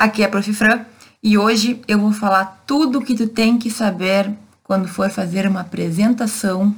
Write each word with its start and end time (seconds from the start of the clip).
Aqui 0.00 0.22
é 0.22 0.24
a 0.24 0.28
Prof. 0.30 0.50
Fran 0.54 0.86
e 1.22 1.36
hoje 1.36 1.82
eu 1.86 1.98
vou 1.98 2.10
falar 2.10 2.64
tudo 2.66 3.00
o 3.00 3.04
que 3.04 3.14
tu 3.14 3.28
tem 3.28 3.58
que 3.58 3.70
saber 3.70 4.32
quando 4.62 4.88
for 4.88 5.10
fazer 5.10 5.46
uma 5.46 5.60
apresentação 5.60 6.74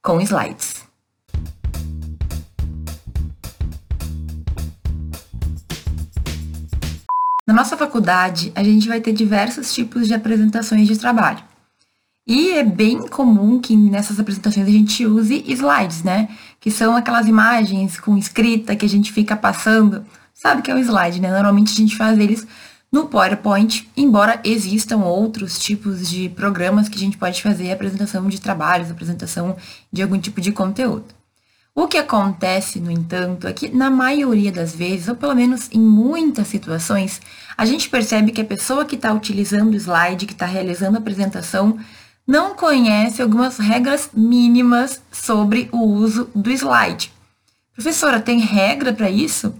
com 0.00 0.20
slides. 0.20 0.84
Na 7.44 7.52
nossa 7.52 7.76
faculdade, 7.76 8.52
a 8.54 8.62
gente 8.62 8.86
vai 8.86 9.00
ter 9.00 9.14
diversos 9.14 9.74
tipos 9.74 10.06
de 10.06 10.14
apresentações 10.14 10.86
de 10.86 10.96
trabalho. 10.96 11.42
E 12.24 12.52
é 12.52 12.62
bem 12.62 13.04
comum 13.08 13.60
que 13.60 13.76
nessas 13.76 14.20
apresentações 14.20 14.68
a 14.68 14.70
gente 14.70 15.04
use 15.04 15.42
slides, 15.48 16.04
né? 16.04 16.28
Que 16.60 16.70
são 16.70 16.94
aquelas 16.94 17.26
imagens 17.26 17.98
com 17.98 18.16
escrita 18.16 18.76
que 18.76 18.86
a 18.86 18.88
gente 18.88 19.10
fica 19.10 19.34
passando. 19.34 20.06
Sabe 20.40 20.62
que 20.62 20.70
é 20.70 20.74
um 20.74 20.78
slide, 20.78 21.20
né? 21.20 21.30
Normalmente 21.30 21.70
a 21.70 21.76
gente 21.76 21.94
faz 21.94 22.18
eles 22.18 22.46
no 22.90 23.08
PowerPoint, 23.08 23.86
embora 23.94 24.40
existam 24.42 24.96
outros 25.04 25.58
tipos 25.58 26.08
de 26.08 26.30
programas 26.30 26.88
que 26.88 26.96
a 26.96 26.98
gente 26.98 27.18
pode 27.18 27.42
fazer 27.42 27.70
apresentação 27.70 28.26
de 28.26 28.40
trabalhos, 28.40 28.90
apresentação 28.90 29.54
de 29.92 30.02
algum 30.02 30.18
tipo 30.18 30.40
de 30.40 30.50
conteúdo. 30.50 31.04
O 31.74 31.86
que 31.86 31.98
acontece, 31.98 32.80
no 32.80 32.90
entanto, 32.90 33.46
é 33.46 33.52
que 33.52 33.68
na 33.68 33.90
maioria 33.90 34.50
das 34.50 34.74
vezes, 34.74 35.08
ou 35.08 35.14
pelo 35.14 35.34
menos 35.34 35.68
em 35.72 35.78
muitas 35.78 36.48
situações, 36.48 37.20
a 37.54 37.66
gente 37.66 37.90
percebe 37.90 38.32
que 38.32 38.40
a 38.40 38.44
pessoa 38.44 38.86
que 38.86 38.94
está 38.94 39.12
utilizando 39.12 39.74
o 39.74 39.76
slide, 39.76 40.24
que 40.24 40.32
está 40.32 40.46
realizando 40.46 40.96
a 40.96 41.00
apresentação, 41.00 41.78
não 42.26 42.54
conhece 42.54 43.20
algumas 43.20 43.58
regras 43.58 44.08
mínimas 44.14 45.02
sobre 45.12 45.68
o 45.70 45.84
uso 45.84 46.30
do 46.34 46.50
slide. 46.50 47.12
Professora, 47.74 48.18
tem 48.18 48.40
regra 48.40 48.90
para 48.90 49.10
isso? 49.10 49.54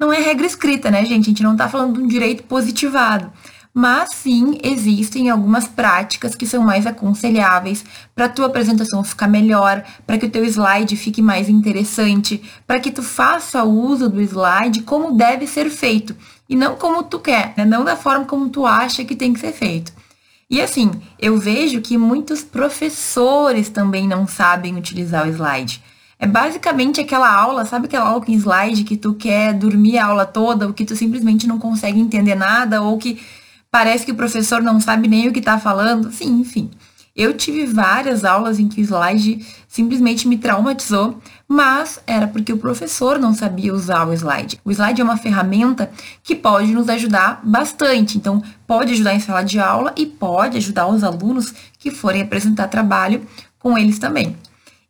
Não 0.00 0.10
é 0.10 0.18
regra 0.18 0.46
escrita, 0.46 0.90
né, 0.90 1.04
gente? 1.04 1.26
A 1.26 1.28
gente 1.28 1.42
não 1.42 1.52
está 1.52 1.68
falando 1.68 1.98
de 1.98 2.00
um 2.00 2.06
direito 2.06 2.42
positivado. 2.44 3.30
Mas 3.72 4.14
sim, 4.14 4.58
existem 4.64 5.28
algumas 5.28 5.68
práticas 5.68 6.34
que 6.34 6.46
são 6.46 6.62
mais 6.62 6.86
aconselháveis 6.86 7.84
para 8.14 8.24
a 8.24 8.28
tua 8.28 8.46
apresentação 8.46 9.04
ficar 9.04 9.28
melhor, 9.28 9.84
para 10.06 10.16
que 10.16 10.24
o 10.24 10.30
teu 10.30 10.42
slide 10.44 10.96
fique 10.96 11.20
mais 11.20 11.50
interessante, 11.50 12.42
para 12.66 12.80
que 12.80 12.90
tu 12.90 13.02
faça 13.02 13.62
o 13.62 13.70
uso 13.70 14.08
do 14.08 14.22
slide 14.22 14.82
como 14.84 15.12
deve 15.12 15.46
ser 15.46 15.68
feito 15.68 16.16
e 16.48 16.56
não 16.56 16.76
como 16.76 17.02
tu 17.02 17.20
quer, 17.20 17.52
né? 17.56 17.66
não 17.66 17.84
da 17.84 17.94
forma 17.94 18.24
como 18.24 18.48
tu 18.48 18.66
acha 18.66 19.04
que 19.04 19.14
tem 19.14 19.34
que 19.34 19.38
ser 19.38 19.52
feito. 19.52 19.92
E 20.48 20.60
assim, 20.62 20.90
eu 21.18 21.38
vejo 21.38 21.80
que 21.82 21.96
muitos 21.98 22.42
professores 22.42 23.68
também 23.68 24.08
não 24.08 24.26
sabem 24.26 24.76
utilizar 24.76 25.28
o 25.28 25.30
slide. 25.30 25.80
É 26.22 26.26
basicamente 26.26 27.00
aquela 27.00 27.32
aula, 27.32 27.64
sabe 27.64 27.86
aquela 27.86 28.06
aula 28.06 28.22
com 28.22 28.30
slide 28.30 28.84
que 28.84 28.94
tu 28.94 29.14
quer 29.14 29.54
dormir 29.54 29.96
a 29.96 30.04
aula 30.04 30.26
toda, 30.26 30.66
ou 30.66 30.74
que 30.74 30.84
tu 30.84 30.94
simplesmente 30.94 31.46
não 31.46 31.58
consegue 31.58 31.98
entender 31.98 32.34
nada, 32.34 32.82
ou 32.82 32.98
que 32.98 33.18
parece 33.70 34.04
que 34.04 34.12
o 34.12 34.14
professor 34.14 34.60
não 34.60 34.78
sabe 34.78 35.08
nem 35.08 35.28
o 35.28 35.32
que 35.32 35.38
está 35.38 35.58
falando? 35.58 36.12
Sim, 36.12 36.40
enfim. 36.40 36.70
Eu 37.16 37.32
tive 37.34 37.64
várias 37.64 38.22
aulas 38.22 38.58
em 38.58 38.68
que 38.68 38.82
o 38.82 38.84
slide 38.84 39.46
simplesmente 39.66 40.28
me 40.28 40.36
traumatizou, 40.36 41.18
mas 41.48 41.98
era 42.06 42.28
porque 42.28 42.52
o 42.52 42.58
professor 42.58 43.18
não 43.18 43.32
sabia 43.32 43.72
usar 43.72 44.06
o 44.06 44.12
slide. 44.12 44.60
O 44.62 44.70
slide 44.70 45.00
é 45.00 45.04
uma 45.04 45.16
ferramenta 45.16 45.90
que 46.22 46.36
pode 46.36 46.70
nos 46.72 46.90
ajudar 46.90 47.40
bastante. 47.42 48.18
Então, 48.18 48.42
pode 48.66 48.92
ajudar 48.92 49.14
em 49.14 49.20
sala 49.20 49.42
de 49.42 49.58
aula 49.58 49.94
e 49.96 50.04
pode 50.04 50.58
ajudar 50.58 50.86
os 50.86 51.02
alunos 51.02 51.54
que 51.78 51.90
forem 51.90 52.20
apresentar 52.20 52.68
trabalho 52.68 53.26
com 53.58 53.76
eles 53.76 53.98
também. 53.98 54.36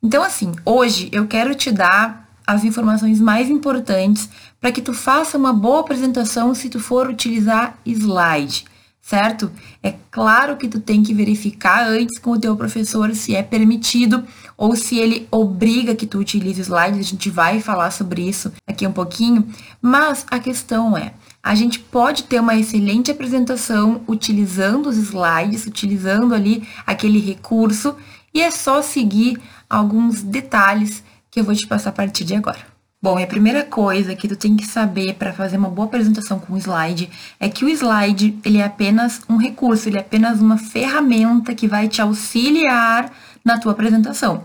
Então, 0.02 0.22
assim, 0.22 0.52
hoje 0.64 1.08
eu 1.12 1.26
quero 1.26 1.54
te 1.54 1.70
dar 1.70 2.28
as 2.46 2.64
informações 2.64 3.20
mais 3.20 3.50
importantes 3.50 4.28
para 4.60 4.72
que 4.72 4.80
tu 4.80 4.94
faça 4.94 5.36
uma 5.36 5.52
boa 5.52 5.80
apresentação 5.80 6.54
se 6.54 6.68
tu 6.68 6.80
for 6.80 7.08
utilizar 7.08 7.78
slide, 7.84 8.64
certo? 9.00 9.52
É 9.82 9.94
claro 10.10 10.56
que 10.56 10.68
tu 10.68 10.80
tem 10.80 11.02
que 11.02 11.14
verificar 11.14 11.86
antes 11.86 12.18
com 12.18 12.32
o 12.32 12.40
teu 12.40 12.56
professor 12.56 13.14
se 13.14 13.36
é 13.36 13.42
permitido 13.42 14.24
ou 14.56 14.74
se 14.74 14.98
ele 14.98 15.28
obriga 15.30 15.94
que 15.94 16.06
tu 16.06 16.18
utilize 16.18 16.60
slide. 16.60 16.98
A 16.98 17.02
gente 17.02 17.28
vai 17.28 17.60
falar 17.60 17.90
sobre 17.90 18.26
isso 18.26 18.52
aqui 18.66 18.86
um 18.86 18.92
pouquinho, 18.92 19.46
mas 19.80 20.26
a 20.30 20.38
questão 20.38 20.96
é, 20.96 21.12
a 21.42 21.54
gente 21.54 21.78
pode 21.78 22.24
ter 22.24 22.40
uma 22.40 22.56
excelente 22.56 23.10
apresentação 23.10 24.02
utilizando 24.08 24.88
os 24.88 24.96
slides, 24.96 25.66
utilizando 25.66 26.34
ali 26.34 26.66
aquele 26.86 27.18
recurso, 27.18 27.94
e 28.32 28.42
é 28.42 28.50
só 28.50 28.82
seguir 28.82 29.40
alguns 29.68 30.22
detalhes 30.22 31.02
que 31.30 31.40
eu 31.40 31.44
vou 31.44 31.54
te 31.54 31.66
passar 31.66 31.90
a 31.90 31.92
partir 31.92 32.24
de 32.24 32.34
agora. 32.34 32.70
Bom, 33.02 33.16
a 33.16 33.26
primeira 33.26 33.64
coisa 33.64 34.14
que 34.14 34.28
tu 34.28 34.36
tem 34.36 34.54
que 34.56 34.66
saber 34.66 35.14
para 35.14 35.32
fazer 35.32 35.56
uma 35.56 35.70
boa 35.70 35.86
apresentação 35.86 36.38
com 36.38 36.52
o 36.52 36.58
slide 36.58 37.08
é 37.38 37.48
que 37.48 37.64
o 37.64 37.68
slide 37.68 38.38
ele 38.44 38.58
é 38.58 38.64
apenas 38.64 39.22
um 39.26 39.38
recurso, 39.38 39.88
ele 39.88 39.96
é 39.96 40.00
apenas 40.00 40.40
uma 40.40 40.58
ferramenta 40.58 41.54
que 41.54 41.66
vai 41.66 41.88
te 41.88 42.02
auxiliar 42.02 43.10
na 43.42 43.58
tua 43.58 43.72
apresentação. 43.72 44.44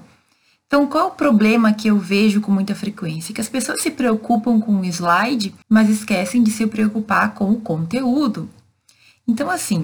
Então, 0.67 0.87
qual 0.87 1.09
o 1.09 1.11
problema 1.11 1.73
que 1.73 1.89
eu 1.89 1.99
vejo 1.99 2.39
com 2.41 2.51
muita 2.51 2.73
frequência? 2.73 3.33
Que 3.33 3.41
as 3.41 3.49
pessoas 3.49 3.81
se 3.81 3.91
preocupam 3.91 4.59
com 4.59 4.79
o 4.79 4.85
slide, 4.85 5.53
mas 5.69 5.89
esquecem 5.89 6.41
de 6.41 6.49
se 6.49 6.65
preocupar 6.65 7.33
com 7.33 7.51
o 7.51 7.59
conteúdo. 7.59 8.49
Então, 9.27 9.49
assim, 9.49 9.81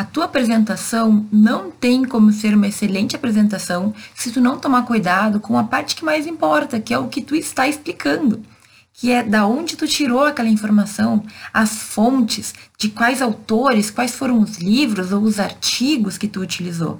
a 0.00 0.04
tua 0.04 0.24
apresentação 0.24 1.26
não 1.30 1.70
tem 1.70 2.06
como 2.06 2.32
ser 2.32 2.54
uma 2.54 2.68
excelente 2.68 3.14
apresentação 3.14 3.92
se 4.14 4.32
tu 4.32 4.40
não 4.40 4.58
tomar 4.58 4.86
cuidado 4.86 5.38
com 5.38 5.58
a 5.58 5.64
parte 5.64 5.94
que 5.94 6.02
mais 6.02 6.26
importa, 6.26 6.80
que 6.80 6.94
é 6.94 6.98
o 6.98 7.08
que 7.08 7.20
tu 7.20 7.34
está 7.36 7.68
explicando, 7.68 8.42
que 8.94 9.12
é 9.12 9.22
da 9.22 9.46
onde 9.46 9.76
tu 9.76 9.86
tirou 9.86 10.24
aquela 10.24 10.48
informação, 10.48 11.22
as 11.52 11.72
fontes, 11.72 12.54
de 12.78 12.88
quais 12.88 13.20
autores, 13.20 13.90
quais 13.90 14.14
foram 14.14 14.40
os 14.40 14.56
livros 14.56 15.12
ou 15.12 15.20
os 15.20 15.38
artigos 15.38 16.16
que 16.16 16.28
tu 16.28 16.40
utilizou. 16.40 16.98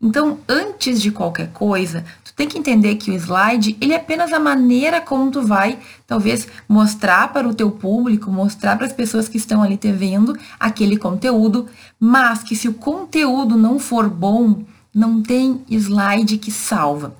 Então, 0.00 0.38
antes 0.48 1.02
de 1.02 1.10
qualquer 1.10 1.50
coisa, 1.52 2.04
tu 2.24 2.32
tem 2.32 2.46
que 2.46 2.56
entender 2.56 2.94
que 2.94 3.10
o 3.10 3.14
slide, 3.14 3.76
ele 3.80 3.92
é 3.92 3.96
apenas 3.96 4.32
a 4.32 4.38
maneira 4.38 5.00
como 5.00 5.28
tu 5.28 5.42
vai, 5.42 5.76
talvez, 6.06 6.46
mostrar 6.68 7.32
para 7.32 7.48
o 7.48 7.54
teu 7.54 7.68
público, 7.68 8.30
mostrar 8.30 8.76
para 8.76 8.86
as 8.86 8.92
pessoas 8.92 9.28
que 9.28 9.36
estão 9.36 9.60
ali 9.60 9.76
te 9.76 9.90
vendo 9.90 10.38
aquele 10.58 10.96
conteúdo, 10.96 11.66
mas 11.98 12.44
que 12.44 12.54
se 12.54 12.68
o 12.68 12.74
conteúdo 12.74 13.56
não 13.56 13.80
for 13.80 14.08
bom, 14.08 14.62
não 14.94 15.20
tem 15.20 15.64
slide 15.68 16.38
que 16.38 16.52
salva. 16.52 17.16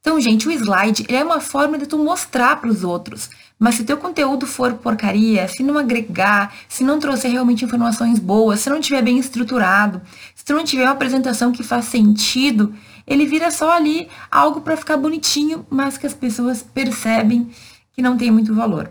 Então, 0.00 0.20
gente, 0.20 0.46
o 0.46 0.52
slide 0.52 1.04
é 1.08 1.22
uma 1.22 1.40
forma 1.40 1.76
de 1.76 1.86
tu 1.86 1.98
mostrar 1.98 2.60
para 2.60 2.70
os 2.70 2.84
outros. 2.84 3.28
Mas 3.58 3.74
se 3.74 3.84
teu 3.84 3.96
conteúdo 3.96 4.46
for 4.46 4.74
porcaria, 4.74 5.48
se 5.48 5.64
não 5.64 5.76
agregar, 5.76 6.54
se 6.68 6.84
não 6.84 7.00
trouxer 7.00 7.32
realmente 7.32 7.64
informações 7.64 8.20
boas, 8.20 8.60
se 8.60 8.70
não 8.70 8.80
tiver 8.80 9.02
bem 9.02 9.18
estruturado, 9.18 10.00
se 10.34 10.44
tu 10.44 10.54
não 10.54 10.62
tiver 10.62 10.84
uma 10.84 10.92
apresentação 10.92 11.50
que 11.50 11.64
faz 11.64 11.86
sentido, 11.86 12.72
ele 13.04 13.26
vira 13.26 13.50
só 13.50 13.72
ali 13.72 14.08
algo 14.30 14.60
para 14.60 14.76
ficar 14.76 14.96
bonitinho, 14.96 15.66
mas 15.68 15.98
que 15.98 16.06
as 16.06 16.14
pessoas 16.14 16.62
percebem 16.62 17.50
que 17.92 18.00
não 18.00 18.16
tem 18.16 18.30
muito 18.30 18.54
valor. 18.54 18.88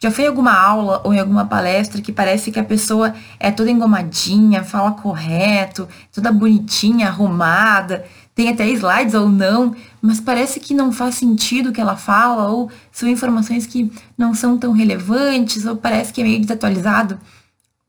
Já 0.00 0.12
foi 0.12 0.24
em 0.24 0.28
alguma 0.28 0.52
aula 0.52 1.00
ou 1.04 1.12
em 1.12 1.18
alguma 1.18 1.44
palestra 1.46 2.00
que 2.00 2.12
parece 2.12 2.52
que 2.52 2.58
a 2.58 2.64
pessoa 2.64 3.14
é 3.38 3.50
toda 3.50 3.70
engomadinha, 3.70 4.62
fala 4.62 4.92
correto, 4.92 5.88
toda 6.12 6.30
bonitinha, 6.30 7.08
arrumada, 7.08 8.04
tem 8.38 8.50
até 8.50 8.68
slides 8.68 9.14
ou 9.14 9.28
não, 9.28 9.74
mas 10.00 10.20
parece 10.20 10.60
que 10.60 10.72
não 10.72 10.92
faz 10.92 11.16
sentido 11.16 11.70
o 11.70 11.72
que 11.72 11.80
ela 11.80 11.96
fala, 11.96 12.46
ou 12.46 12.70
são 12.92 13.08
informações 13.08 13.66
que 13.66 13.90
não 14.16 14.32
são 14.32 14.56
tão 14.56 14.70
relevantes, 14.70 15.66
ou 15.66 15.74
parece 15.74 16.12
que 16.12 16.20
é 16.20 16.24
meio 16.24 16.40
desatualizado. 16.40 17.18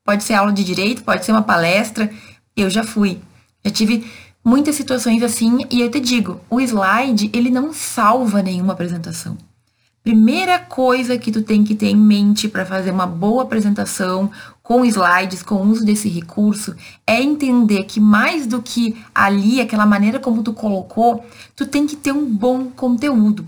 Pode 0.03 0.23
ser 0.23 0.33
aula 0.33 0.51
de 0.51 0.63
direito, 0.63 1.03
pode 1.03 1.23
ser 1.23 1.33
uma 1.33 1.43
palestra. 1.43 2.11
Eu 2.57 2.67
já 2.67 2.83
fui. 2.83 3.19
Já 3.63 3.69
tive 3.69 4.03
muitas 4.43 4.73
situações 4.73 5.21
assim, 5.21 5.59
e 5.69 5.81
eu 5.81 5.91
te 5.91 5.99
digo, 5.99 6.41
o 6.49 6.59
slide, 6.59 7.29
ele 7.31 7.51
não 7.51 7.71
salva 7.71 8.41
nenhuma 8.41 8.73
apresentação. 8.73 9.37
Primeira 10.01 10.57
coisa 10.57 11.15
que 11.15 11.31
tu 11.31 11.43
tem 11.43 11.63
que 11.63 11.75
ter 11.75 11.89
em 11.89 11.95
mente 11.95 12.47
para 12.47 12.65
fazer 12.65 12.89
uma 12.89 13.05
boa 13.05 13.43
apresentação 13.43 14.31
com 14.69 14.85
slides, 14.85 15.41
com 15.41 15.55
o 15.55 15.67
uso 15.67 15.83
desse 15.83 16.07
recurso, 16.07 16.75
é 17.07 17.19
entender 17.19 17.85
que 17.85 17.99
mais 17.99 18.45
do 18.45 18.61
que 18.61 18.95
ali, 19.15 19.59
aquela 19.59 19.83
maneira 19.83 20.19
como 20.19 20.43
tu 20.43 20.53
colocou, 20.53 21.25
tu 21.55 21.65
tem 21.65 21.87
que 21.87 21.95
ter 21.95 22.11
um 22.11 22.23
bom 22.23 22.65
conteúdo. 22.65 23.47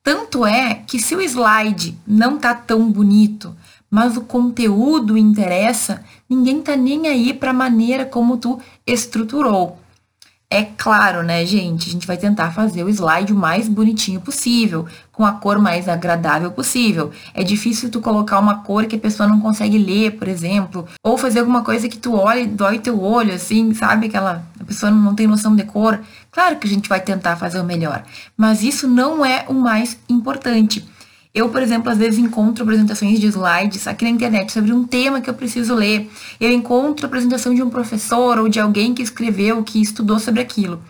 Tanto 0.00 0.46
é 0.46 0.76
que 0.86 1.00
se 1.00 1.16
o 1.16 1.20
slide 1.20 1.98
não 2.06 2.38
tá 2.38 2.54
tão 2.54 2.88
bonito, 2.88 3.52
mas 3.90 4.16
o 4.16 4.20
conteúdo 4.20 5.18
interessa, 5.18 6.04
ninguém 6.28 6.62
tá 6.62 6.76
nem 6.76 7.08
aí 7.08 7.34
para 7.34 7.50
a 7.50 7.52
maneira 7.52 8.06
como 8.06 8.36
tu 8.36 8.60
estruturou. 8.86 9.79
É 10.52 10.64
claro, 10.64 11.22
né, 11.22 11.46
gente? 11.46 11.88
A 11.88 11.92
gente 11.92 12.08
vai 12.08 12.16
tentar 12.16 12.50
fazer 12.50 12.82
o 12.82 12.88
slide 12.88 13.32
o 13.32 13.36
mais 13.36 13.68
bonitinho 13.68 14.20
possível, 14.20 14.84
com 15.12 15.24
a 15.24 15.30
cor 15.30 15.60
mais 15.60 15.88
agradável 15.88 16.50
possível. 16.50 17.12
É 17.32 17.44
difícil 17.44 17.88
tu 17.88 18.00
colocar 18.00 18.40
uma 18.40 18.64
cor 18.64 18.86
que 18.86 18.96
a 18.96 18.98
pessoa 18.98 19.28
não 19.28 19.40
consegue 19.40 19.78
ler, 19.78 20.18
por 20.18 20.26
exemplo, 20.26 20.88
ou 21.04 21.16
fazer 21.16 21.38
alguma 21.38 21.62
coisa 21.62 21.88
que 21.88 21.96
tu 21.96 22.16
olha 22.16 22.40
e 22.40 22.48
dói 22.48 22.80
teu 22.80 23.00
olho, 23.00 23.32
assim, 23.32 23.72
sabe? 23.74 24.08
Aquela 24.08 24.44
a 24.58 24.64
pessoa 24.64 24.90
não 24.90 25.14
tem 25.14 25.28
noção 25.28 25.54
de 25.54 25.62
cor. 25.62 26.00
Claro 26.32 26.56
que 26.56 26.66
a 26.66 26.70
gente 26.70 26.88
vai 26.88 27.00
tentar 27.00 27.36
fazer 27.36 27.60
o 27.60 27.64
melhor, 27.64 28.02
mas 28.36 28.64
isso 28.64 28.88
não 28.88 29.24
é 29.24 29.44
o 29.46 29.54
mais 29.54 29.98
importante. 30.08 30.84
Eu, 31.34 31.48
por 31.48 31.62
exemplo, 31.62 31.90
às 31.90 31.98
vezes 31.98 32.18
encontro 32.18 32.64
apresentações 32.64 33.20
de 33.20 33.26
slides 33.28 33.86
aqui 33.86 34.04
na 34.04 34.10
internet 34.10 34.52
sobre 34.52 34.72
um 34.72 34.84
tema 34.84 35.20
que 35.20 35.30
eu 35.30 35.34
preciso 35.34 35.74
ler. 35.74 36.10
Eu 36.40 36.50
encontro 36.50 37.06
a 37.06 37.08
apresentação 37.08 37.54
de 37.54 37.62
um 37.62 37.70
professor 37.70 38.38
ou 38.38 38.48
de 38.48 38.58
alguém 38.58 38.92
que 38.94 39.02
escreveu, 39.02 39.62
que 39.62 39.80
estudou 39.80 40.18
sobre 40.18 40.40
aquilo. 40.40 40.82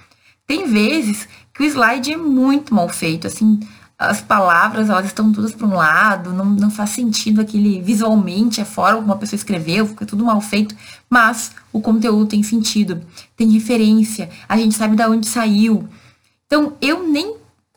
Tem 0.47 0.67
vezes 0.67 1.29
que 1.53 1.63
o 1.63 1.67
slide 1.67 2.13
é 2.13 2.17
muito 2.17 2.75
mal 2.75 2.89
feito, 2.89 3.27
assim, 3.27 3.61
as 4.01 4.23
palavras 4.23 4.89
elas 4.89 5.05
estão 5.05 5.31
todas 5.31 5.53
para 5.53 5.67
um 5.67 5.75
lado, 5.75 6.33
não, 6.33 6.47
não 6.47 6.71
faz 6.71 6.89
sentido 6.89 7.39
aquele 7.39 7.83
visualmente, 7.83 8.59
a 8.59 8.65
forma 8.65 8.97
como 8.97 9.09
uma 9.09 9.19
pessoa 9.19 9.37
escreveu, 9.37 9.87
fica 9.87 10.07
tudo 10.07 10.25
mal 10.25 10.41
feito, 10.41 10.75
mas 11.09 11.53
o 11.71 11.83
conteúdo 11.83 12.31
tem 12.31 12.43
sentido, 12.43 13.03
tem 13.37 13.51
referência, 13.51 14.31
a 14.49 14.57
gente 14.57 14.75
sabe 14.75 14.97
de 14.97 15.03
onde 15.05 15.29
saiu. 15.29 15.87
Então, 16.47 16.73
eu 16.81 17.07
nem 17.07 17.37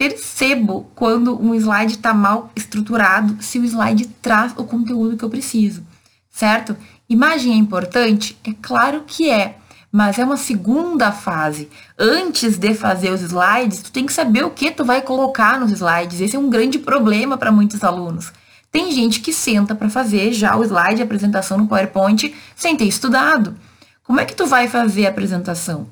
percebo 0.10 0.92
quando 0.94 1.42
um 1.42 1.56
slide 1.56 1.94
está 1.94 2.14
mal 2.14 2.52
estruturado, 2.58 3.42
se 3.42 3.58
o 3.58 3.64
slide 3.64 4.06
traz 4.22 4.54
o 4.58 4.66
conteúdo 4.66 5.16
que 5.16 5.24
eu 5.24 5.30
preciso, 5.30 5.82
certo? 6.30 6.76
Imagem 7.08 7.54
é 7.54 7.56
importante? 7.56 8.38
É 8.44 8.52
claro 8.62 9.06
que 9.08 9.30
é, 9.30 9.56
mas 9.90 10.20
é 10.20 10.26
uma 10.26 10.36
segunda 10.36 11.14
fase. 11.14 11.70
Antes 11.98 12.58
de 12.58 12.74
fazer 12.74 13.12
os 13.12 13.22
slides, 13.22 13.82
tu 13.82 13.94
tem 13.94 14.06
que 14.06 14.12
saber 14.12 14.44
o 14.44 14.50
que 14.50 14.72
tu 14.72 14.84
vai 14.84 15.02
colocar 15.02 15.58
nos 15.58 15.72
slides. 15.72 16.20
Esse 16.20 16.36
é 16.36 16.40
um 16.40 16.50
grande 16.50 16.80
problema 16.80 17.38
para 17.38 17.52
muitos 17.52 17.82
alunos. 17.82 18.34
Tem 18.70 18.92
gente 18.92 19.22
que 19.22 19.32
senta 19.32 19.74
para 19.74 19.90
fazer 19.90 20.34
já 20.34 20.54
o 20.58 20.64
slide, 20.66 21.02
a 21.02 21.06
apresentação 21.06 21.58
no 21.58 21.68
PowerPoint, 21.68 22.36
sem 22.58 22.76
ter 22.76 22.86
estudado. 22.86 23.56
Como 24.04 24.20
é 24.20 24.26
que 24.26 24.36
tu 24.36 24.46
vai 24.48 24.68
fazer 24.68 25.06
a 25.06 25.10
apresentação? 25.10 25.88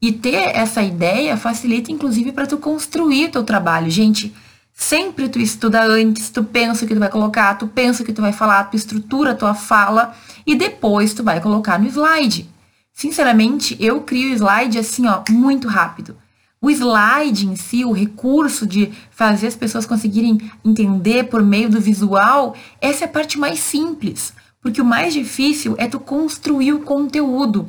E 0.00 0.12
ter 0.12 0.56
essa 0.56 0.82
ideia 0.82 1.36
facilita, 1.36 1.90
inclusive, 1.90 2.32
para 2.32 2.46
tu 2.46 2.58
construir 2.58 3.30
teu 3.30 3.42
trabalho. 3.42 3.90
Gente, 3.90 4.34
sempre 4.72 5.28
tu 5.28 5.38
estuda 5.38 5.82
antes, 5.84 6.30
tu 6.30 6.44
pensa 6.44 6.84
o 6.84 6.88
que 6.88 6.94
tu 6.94 7.00
vai 7.00 7.08
colocar, 7.08 7.54
tu 7.54 7.66
pensa 7.66 8.02
o 8.02 8.06
que 8.06 8.12
tu 8.12 8.20
vai 8.20 8.32
falar, 8.32 8.64
tu 8.64 8.76
estrutura 8.76 9.30
a 9.30 9.34
tua 9.34 9.54
fala 9.54 10.14
e 10.46 10.54
depois 10.54 11.14
tu 11.14 11.22
vai 11.22 11.40
colocar 11.40 11.78
no 11.78 11.86
slide. 11.86 12.48
Sinceramente, 12.92 13.76
eu 13.80 14.02
crio 14.02 14.34
slide 14.34 14.78
assim, 14.78 15.06
ó, 15.06 15.22
muito 15.30 15.68
rápido. 15.68 16.16
O 16.60 16.70
slide 16.70 17.46
em 17.46 17.56
si, 17.56 17.84
o 17.84 17.92
recurso 17.92 18.66
de 18.66 18.90
fazer 19.10 19.48
as 19.48 19.56
pessoas 19.56 19.84
conseguirem 19.84 20.38
entender 20.64 21.24
por 21.24 21.42
meio 21.42 21.68
do 21.68 21.80
visual, 21.80 22.56
essa 22.80 23.04
é 23.04 23.06
a 23.06 23.10
parte 23.10 23.38
mais 23.38 23.58
simples, 23.58 24.32
porque 24.62 24.80
o 24.80 24.84
mais 24.84 25.12
difícil 25.12 25.74
é 25.76 25.86
tu 25.86 26.00
construir 26.00 26.72
o 26.72 26.80
conteúdo. 26.80 27.68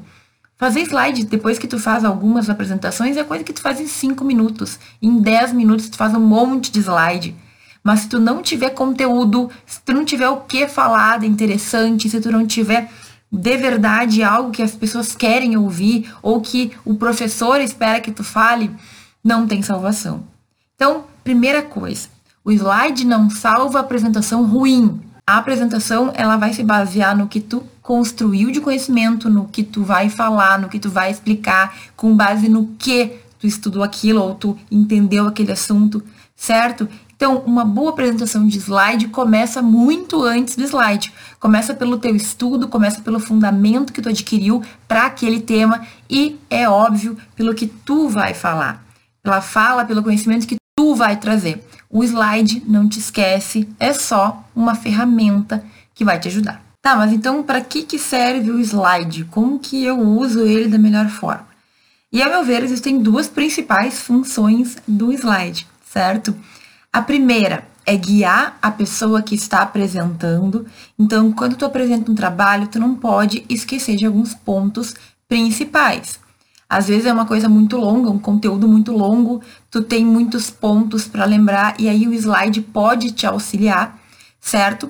Fazer 0.58 0.82
slide 0.84 1.26
depois 1.26 1.60
que 1.60 1.68
tu 1.68 1.78
faz 1.78 2.06
algumas 2.06 2.50
apresentações 2.50 3.18
é 3.18 3.24
coisa 3.26 3.44
que 3.44 3.52
tu 3.52 3.62
faz 3.62 3.82
em 3.82 3.88
5 3.88 4.24
minutos. 4.24 4.80
Em 5.02 5.20
10 5.20 5.52
minutos 5.52 5.90
tu 5.90 5.98
faz 5.98 6.14
um 6.14 6.20
monte 6.20 6.72
de 6.72 6.80
slide. 6.80 7.36
Mas 7.84 8.02
se 8.02 8.10
tu 8.10 8.20
não 8.20 8.42
tiver 8.42 8.70
conteúdo, 8.70 9.50
se 9.66 9.82
tu 9.82 9.94
não 9.94 10.06
tiver 10.06 10.30
o 10.30 10.38
que 10.38 10.68
falar 10.68 11.20
de 11.20 11.28
interessante, 11.28 12.10
se 12.10 12.22
tu 12.22 12.32
não 12.32 12.48
tiver 12.48 12.90
de 13.30 13.58
verdade 13.58 14.24
algo 14.24 14.52
que 14.52 14.62
as 14.62 14.74
pessoas 14.74 15.14
querem 15.14 15.58
ouvir 15.58 16.10
ou 16.22 16.40
que 16.40 16.72
o 16.86 16.96
professor 16.96 17.60
espera 17.60 18.00
que 18.00 18.12
tu 18.12 18.24
fale, 18.24 18.72
não 19.22 19.46
tem 19.46 19.62
salvação. 19.62 20.24
Então, 20.76 21.04
primeira 21.24 21.62
coisa, 21.62 22.08
o 22.46 22.52
slide 22.52 23.06
não 23.06 23.30
salva 23.30 23.80
a 23.80 23.82
apresentação 23.82 24.46
ruim. 24.46 25.02
A 25.28 25.38
apresentação, 25.38 26.14
ela 26.16 26.38
vai 26.38 26.54
se 26.54 26.64
basear 26.64 27.18
no 27.18 27.28
que 27.28 27.42
tu 27.42 27.62
construiu 27.86 28.50
de 28.50 28.60
conhecimento, 28.60 29.30
no 29.30 29.46
que 29.46 29.62
tu 29.62 29.84
vai 29.84 30.10
falar, 30.10 30.58
no 30.58 30.68
que 30.68 30.80
tu 30.80 30.90
vai 30.90 31.12
explicar, 31.12 31.78
com 31.96 32.16
base 32.16 32.50
no 32.50 32.66
que 32.80 33.20
tu 33.38 33.46
estudou 33.46 33.84
aquilo 33.84 34.24
ou 34.24 34.34
tu 34.34 34.58
entendeu 34.72 35.28
aquele 35.28 35.52
assunto, 35.52 36.04
certo? 36.36 36.90
Então, 37.16 37.44
uma 37.46 37.64
boa 37.64 37.92
apresentação 37.92 38.48
de 38.48 38.58
slide 38.58 39.10
começa 39.10 39.62
muito 39.62 40.24
antes 40.24 40.56
do 40.56 40.64
slide. 40.64 41.14
Começa 41.40 41.76
pelo 41.76 42.00
teu 42.00 42.16
estudo, 42.16 42.68
começa 42.68 43.02
pelo 43.02 43.20
fundamento 43.20 43.94
que 43.94 44.02
tu 44.02 44.10
adquiriu 44.10 44.64
para 44.88 45.06
aquele 45.06 45.40
tema 45.40 45.86
e 46.10 46.40
é 46.50 46.68
óbvio 46.68 47.16
pelo 47.36 47.54
que 47.54 47.68
tu 47.68 48.10
vai 48.10 48.34
falar. 48.34 48.84
Pela 49.22 49.42
fala, 49.42 49.86
pelo 49.86 50.02
conhecimento 50.02 50.48
que 50.48 50.58
tu 50.76 50.96
vai 50.96 51.18
trazer. 51.18 51.64
O 51.88 52.04
slide, 52.04 52.64
não 52.66 52.90
te 52.90 52.98
esquece, 52.98 53.70
é 53.80 53.94
só 53.94 54.44
uma 54.56 54.74
ferramenta 54.74 55.64
que 55.94 56.04
vai 56.04 56.20
te 56.20 56.30
ajudar. 56.30 56.65
Tá, 56.86 56.96
mas 56.96 57.12
então 57.12 57.42
para 57.42 57.62
que, 57.62 57.82
que 57.82 57.98
serve 57.98 58.52
o 58.52 58.60
slide? 58.60 59.24
Como 59.32 59.58
que 59.58 59.84
eu 59.84 60.00
uso 60.00 60.46
ele 60.46 60.68
da 60.68 60.78
melhor 60.78 61.10
forma? 61.10 61.48
E 62.12 62.22
a 62.22 62.30
meu 62.30 62.44
ver, 62.44 62.64
existem 62.64 63.00
duas 63.00 63.28
principais 63.28 64.02
funções 64.02 64.78
do 64.88 65.12
slide, 65.12 65.66
certo? 65.84 66.36
A 66.94 67.02
primeira 67.02 67.68
é 67.88 67.98
guiar 67.98 68.60
a 68.62 68.70
pessoa 68.70 69.24
que 69.24 69.34
está 69.34 69.64
apresentando. 69.64 70.68
Então, 70.98 71.32
quando 71.32 71.56
tu 71.56 71.66
apresenta 71.66 72.12
um 72.12 72.14
trabalho, 72.14 72.68
tu 72.68 72.80
não 72.80 72.94
pode 72.94 73.44
esquecer 73.50 73.96
de 73.96 74.06
alguns 74.06 74.36
pontos 74.36 74.94
principais. 75.28 76.20
Às 76.70 76.88
vezes 76.88 77.08
é 77.08 77.14
uma 77.14 77.26
coisa 77.26 77.50
muito 77.50 77.78
longa, 77.78 78.12
um 78.12 78.20
conteúdo 78.20 78.68
muito 78.68 78.92
longo, 78.92 79.42
tu 79.72 79.82
tem 79.82 80.06
muitos 80.06 80.52
pontos 80.52 81.08
para 81.08 81.26
lembrar 81.26 81.74
e 81.80 81.90
aí 81.90 82.08
o 82.08 82.14
slide 82.14 82.62
pode 82.62 83.12
te 83.12 83.26
auxiliar, 83.26 84.00
certo? 84.40 84.88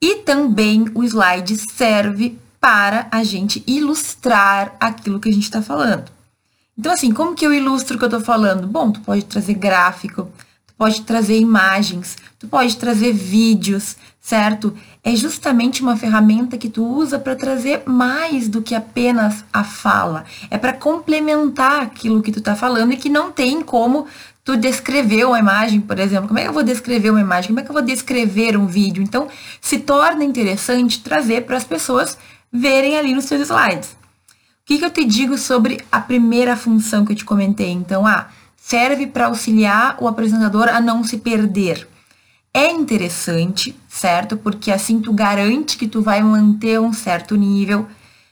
E 0.00 0.16
também 0.16 0.86
o 0.94 1.02
slide 1.04 1.56
serve 1.72 2.38
para 2.60 3.06
a 3.10 3.22
gente 3.22 3.62
ilustrar 3.66 4.74
aquilo 4.80 5.20
que 5.20 5.28
a 5.28 5.32
gente 5.32 5.44
está 5.44 5.62
falando. 5.62 6.10
Então, 6.78 6.92
assim, 6.92 7.12
como 7.12 7.34
que 7.34 7.46
eu 7.46 7.54
ilustro 7.54 7.96
o 7.96 7.98
que 7.98 8.04
eu 8.04 8.08
estou 8.08 8.20
falando? 8.20 8.66
Bom, 8.66 8.92
tu 8.92 9.00
pode 9.00 9.24
trazer 9.24 9.54
gráfico, 9.54 10.30
tu 10.66 10.74
pode 10.76 11.00
trazer 11.02 11.38
imagens, 11.38 12.16
tu 12.38 12.46
pode 12.46 12.76
trazer 12.76 13.12
vídeos, 13.14 13.96
certo? 14.20 14.76
É 15.02 15.16
justamente 15.16 15.80
uma 15.80 15.96
ferramenta 15.96 16.58
que 16.58 16.68
tu 16.68 16.84
usa 16.84 17.18
para 17.18 17.34
trazer 17.34 17.84
mais 17.86 18.48
do 18.48 18.60
que 18.60 18.74
apenas 18.74 19.44
a 19.52 19.64
fala. 19.64 20.24
É 20.50 20.58
para 20.58 20.74
complementar 20.74 21.80
aquilo 21.80 22.22
que 22.22 22.32
tu 22.32 22.40
está 22.40 22.54
falando 22.54 22.92
e 22.92 22.96
que 22.98 23.08
não 23.08 23.32
tem 23.32 23.62
como 23.62 24.06
tu 24.46 24.56
descrever 24.56 25.26
uma 25.26 25.38
imagem, 25.38 25.82
por 25.82 25.98
exemplo. 25.98 26.28
Como 26.28 26.38
é 26.38 26.44
que 26.44 26.48
eu 26.48 26.54
vou 26.54 26.62
descrever 26.62 27.10
uma 27.10 27.20
imagem? 27.20 27.48
Como 27.48 27.60
é 27.60 27.62
que 27.62 27.68
eu 27.68 27.74
vou 27.74 27.82
descrever 27.82 28.56
um 28.56 28.66
vídeo? 28.66 29.02
Então, 29.02 29.28
se 29.60 29.80
torna 29.80 30.24
interessante 30.24 31.02
trazer 31.02 31.44
para 31.44 31.58
as 31.58 31.64
pessoas 31.64 32.16
verem 32.50 32.96
ali 32.96 33.14
nos 33.14 33.26
seus 33.26 33.42
slides. 33.42 33.90
O 33.90 33.96
que, 34.64 34.78
que 34.78 34.84
eu 34.86 34.90
te 34.90 35.04
digo 35.04 35.36
sobre 35.36 35.84
a 35.92 36.00
primeira 36.00 36.56
função 36.56 37.04
que 37.04 37.12
eu 37.12 37.16
te 37.16 37.26
comentei? 37.26 37.70
Então, 37.70 38.06
ah, 38.06 38.28
serve 38.56 39.06
para 39.06 39.26
auxiliar 39.26 39.98
o 40.00 40.08
apresentador 40.08 40.68
a 40.68 40.80
não 40.80 41.04
se 41.04 41.18
perder 41.18 41.86
é 42.56 42.70
interessante, 42.70 43.78
certo? 43.86 44.34
Porque 44.34 44.72
assim 44.72 44.98
tu 44.98 45.12
garante 45.12 45.76
que 45.76 45.86
tu 45.86 46.00
vai 46.00 46.22
manter 46.22 46.80
um 46.80 46.90
certo 46.90 47.36
nível. 47.36 47.86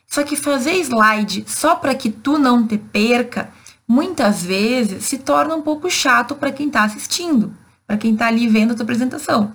Só 0.06 0.22
que 0.22 0.34
fazer 0.34 0.76
slide 0.76 1.44
só 1.46 1.74
para 1.74 1.94
que 1.94 2.08
tu 2.08 2.38
não 2.38 2.66
te 2.66 2.78
perca, 2.78 3.50
muitas 3.86 4.42
vezes 4.42 5.04
se 5.04 5.18
torna 5.18 5.54
um 5.54 5.62
pouco 5.62 5.90
chato 5.90 6.34
para 6.34 6.52
quem 6.52 6.66
está 6.66 6.84
assistindo, 6.84 7.54
para 7.86 7.96
quem 7.96 8.12
está 8.12 8.26
ali 8.26 8.48
vendo 8.48 8.72
a 8.72 8.74
tua 8.74 8.84
apresentação. 8.84 9.52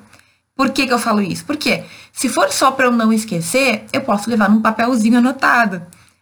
Por 0.56 0.72
que, 0.72 0.86
que 0.86 0.94
eu 0.94 1.00
falo 1.00 1.22
isso? 1.22 1.46
Porque 1.46 1.86
se 2.12 2.28
for 2.28 2.52
só 2.52 2.72
para 2.72 2.88
eu 2.88 2.92
não 2.92 3.14
esquecer, 3.14 3.86
eu 3.94 4.02
posso 4.02 4.30
levar 4.30 4.50
num 4.50 4.62
papelzinho 4.62 5.18
anotado, 5.18 5.82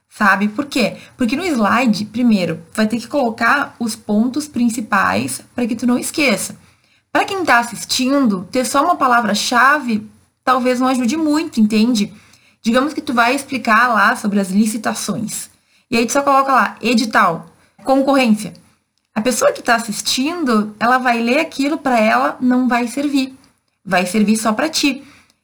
sabe? 0.10 0.48
Por 0.48 0.66
quê? 0.66 0.98
Porque 1.18 1.36
no 1.36 1.44
slide, 1.44 2.06
primeiro, 2.06 2.62
vai 2.74 2.88
ter 2.88 3.00
que 3.00 3.08
colocar 3.08 3.76
os 3.80 3.96
pontos 3.96 4.48
principais 4.48 5.42
para 5.56 5.66
que 5.66 5.76
tu 5.76 5.88
não 5.88 5.98
esqueça. 5.98 6.56
Para 7.12 7.26
quem 7.26 7.42
está 7.42 7.60
assistindo, 7.60 8.48
ter 8.52 8.64
só 8.64 8.84
uma 8.84 8.96
palavra-chave 8.96 10.08
talvez 10.44 10.80
não 10.80 10.88
ajude 10.88 11.18
muito, 11.18 11.60
entende? 11.60 12.14
Digamos 12.62 12.94
que 12.94 13.02
tu 13.02 13.14
vai 13.14 13.36
explicar 13.36 13.88
lá 13.88 14.16
sobre 14.16 14.40
as 14.40 14.50
licitações. 14.50 15.50
E 15.90 15.98
aí 15.98 16.06
tu 16.06 16.14
só 16.14 16.22
coloca 16.22 16.54
lá, 16.54 16.78
edital, 16.82 17.48
concorrência. 17.88 18.54
A 19.16 19.22
pessoa 19.22 19.54
que 19.54 19.62
está 19.62 19.76
assistindo, 19.76 20.76
ela 20.78 20.98
vai 20.98 21.20
ler 21.22 21.40
aquilo 21.40 21.78
para 21.78 21.98
ela, 21.98 22.38
não 22.42 22.68
vai 22.68 22.88
servir. 22.88 23.34
Vai 23.84 24.06
servir 24.06 24.36
só 24.36 24.52
para 24.52 24.68
ti. 24.68 25.04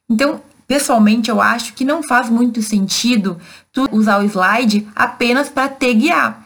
Então, 0.09 0.41
pessoalmente, 0.67 1.31
eu 1.31 1.41
acho 1.41 1.73
que 1.73 1.85
não 1.85 2.03
faz 2.03 2.29
muito 2.29 2.62
sentido 2.62 3.39
tu 3.71 3.88
usar 3.91 4.19
o 4.19 4.25
slide 4.25 4.85
apenas 4.93 5.50
para 5.50 5.69
te 5.69 5.93
guiar. 5.93 6.45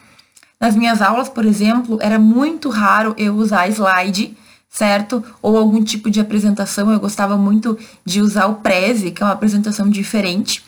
Nas 0.61 0.75
minhas 0.75 1.01
aulas, 1.01 1.27
por 1.27 1.45
exemplo, 1.45 1.97
era 1.99 2.19
muito 2.19 2.69
raro 2.69 3.15
eu 3.17 3.35
usar 3.35 3.67
slide 3.67 4.37
certo? 4.69 5.23
Ou 5.41 5.57
algum 5.57 5.83
tipo 5.83 6.09
de 6.09 6.19
apresentação. 6.19 6.91
Eu 6.91 6.99
gostava 6.99 7.35
muito 7.35 7.77
de 8.05 8.21
usar 8.21 8.45
o 8.45 8.55
Prezi, 8.55 9.09
que 9.09 9.23
é 9.23 9.25
uma 9.25 9.33
apresentação 9.33 9.89
diferente. 9.89 10.63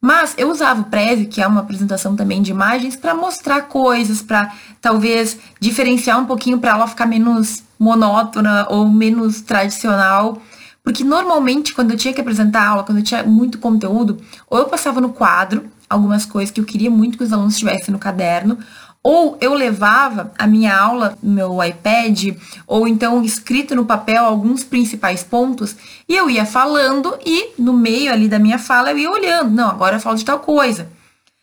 Mas 0.00 0.34
eu 0.38 0.50
usava 0.50 0.80
o 0.80 0.84
Prezi, 0.84 1.26
que 1.26 1.42
é 1.42 1.46
uma 1.46 1.60
apresentação 1.60 2.14
também 2.14 2.40
de 2.40 2.52
imagens, 2.52 2.94
para 2.94 3.14
mostrar 3.14 3.62
coisas, 3.62 4.22
para 4.22 4.52
talvez 4.80 5.38
diferenciar 5.58 6.20
um 6.20 6.24
pouquinho 6.24 6.58
para 6.58 6.70
ela 6.70 6.86
ficar 6.86 7.06
menos 7.06 7.64
monótona 7.78 8.66
ou 8.70 8.88
menos 8.88 9.40
tradicional. 9.40 10.40
Porque 10.84 11.02
normalmente, 11.02 11.74
quando 11.74 11.90
eu 11.90 11.96
tinha 11.96 12.14
que 12.14 12.20
apresentar 12.20 12.64
aula, 12.64 12.84
quando 12.84 12.98
eu 12.98 13.04
tinha 13.04 13.24
muito 13.24 13.58
conteúdo, 13.58 14.18
ou 14.48 14.58
eu 14.58 14.66
passava 14.66 15.00
no 15.00 15.10
quadro 15.10 15.68
algumas 15.90 16.24
coisas 16.24 16.52
que 16.52 16.60
eu 16.60 16.64
queria 16.64 16.90
muito 16.90 17.18
que 17.18 17.24
os 17.24 17.32
alunos 17.32 17.58
tivessem 17.58 17.90
no 17.90 17.98
caderno, 17.98 18.58
Ou 19.02 19.38
eu 19.40 19.54
levava 19.54 20.32
a 20.36 20.46
minha 20.46 20.76
aula 20.76 21.16
no 21.22 21.32
meu 21.32 21.62
iPad, 21.62 22.36
ou 22.66 22.86
então 22.88 23.22
escrito 23.22 23.74
no 23.74 23.84
papel 23.84 24.24
alguns 24.24 24.64
principais 24.64 25.22
pontos, 25.22 25.76
e 26.08 26.16
eu 26.16 26.28
ia 26.28 26.44
falando 26.44 27.16
e 27.24 27.50
no 27.58 27.72
meio 27.72 28.12
ali 28.12 28.28
da 28.28 28.38
minha 28.38 28.58
fala 28.58 28.90
eu 28.90 28.98
ia 28.98 29.10
olhando. 29.10 29.50
Não, 29.50 29.70
agora 29.70 29.96
eu 29.96 30.00
falo 30.00 30.16
de 30.16 30.24
tal 30.24 30.40
coisa, 30.40 30.90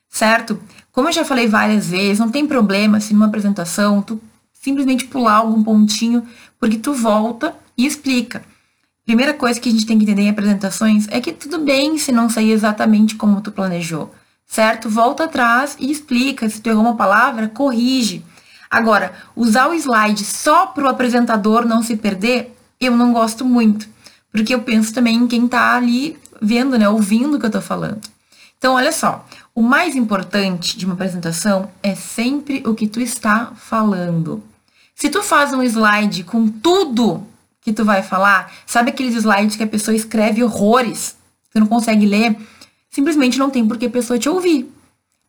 certo? 0.09 0.59
Como 0.91 1.07
eu 1.07 1.13
já 1.13 1.25
falei 1.25 1.47
várias 1.47 1.87
vezes, 1.87 2.19
não 2.19 2.29
tem 2.29 2.45
problema 2.45 2.99
se 2.99 3.13
numa 3.13 3.27
apresentação 3.27 4.01
tu 4.01 4.21
simplesmente 4.53 5.05
pular 5.05 5.35
algum 5.35 5.63
pontinho, 5.63 6.25
porque 6.59 6.77
tu 6.77 6.93
volta 6.93 7.55
e 7.77 7.85
explica. 7.85 8.43
Primeira 9.05 9.33
coisa 9.33 9.59
que 9.59 9.69
a 9.69 9.71
gente 9.71 9.85
tem 9.85 9.97
que 9.97 10.03
entender 10.03 10.23
em 10.23 10.29
apresentações 10.29 11.07
é 11.09 11.21
que 11.21 11.31
tudo 11.31 11.59
bem 11.59 11.97
se 11.97 12.11
não 12.11 12.29
sair 12.29 12.51
exatamente 12.51 13.15
como 13.15 13.39
tu 13.39 13.51
planejou 13.51 14.11
certo? 14.47 14.89
Volta 14.89 15.25
atrás 15.25 15.75
e 15.79 15.91
explica. 15.91 16.49
Se 16.49 16.61
tu 16.61 16.69
errou 16.69 16.83
uma 16.83 16.95
palavra, 16.95 17.47
corrige. 17.47 18.23
Agora, 18.69 19.13
usar 19.35 19.67
o 19.67 19.73
slide 19.73 20.23
só 20.25 20.67
para 20.67 20.85
o 20.85 20.87
apresentador 20.87 21.65
não 21.65 21.81
se 21.81 21.95
perder, 21.95 22.55
eu 22.79 22.95
não 22.95 23.13
gosto 23.13 23.45
muito. 23.45 23.87
Porque 24.31 24.53
eu 24.53 24.61
penso 24.61 24.93
também 24.93 25.15
em 25.15 25.27
quem 25.27 25.45
está 25.45 25.75
ali 25.75 26.17
vendo, 26.41 26.77
né? 26.77 26.89
Ouvindo 26.89 27.35
o 27.35 27.39
que 27.39 27.45
eu 27.45 27.49
estou 27.49 27.61
falando. 27.61 28.01
Então, 28.57 28.73
olha 28.73 28.91
só. 28.91 29.25
O 29.53 29.61
mais 29.61 29.95
importante 29.95 30.77
de 30.77 30.85
uma 30.85 30.95
apresentação 30.95 31.69
é 31.81 31.95
sempre 31.95 32.61
o 32.65 32.73
que 32.73 32.87
tu 32.87 32.99
está 32.99 33.53
falando. 33.55 34.43
Se 34.93 35.09
tu 35.09 35.21
faz 35.23 35.53
um 35.53 35.63
slide 35.63 36.23
com 36.23 36.47
tudo 36.47 37.25
que 37.61 37.73
tu 37.73 37.85
vai 37.85 38.03
falar, 38.03 38.51
sabe 38.65 38.89
aqueles 38.89 39.15
slides 39.15 39.55
que 39.55 39.63
a 39.63 39.67
pessoa 39.67 39.95
escreve 39.95 40.43
horrores, 40.43 41.15
tu 41.51 41.59
não 41.59 41.67
consegue 41.67 42.05
ler? 42.05 42.35
Simplesmente 42.95 43.37
não 43.37 43.49
tem 43.49 43.67
por 43.67 43.77
que 43.77 43.87
a 43.87 43.89
pessoa 43.89 44.17
te 44.17 44.29
ouvir. 44.29 44.71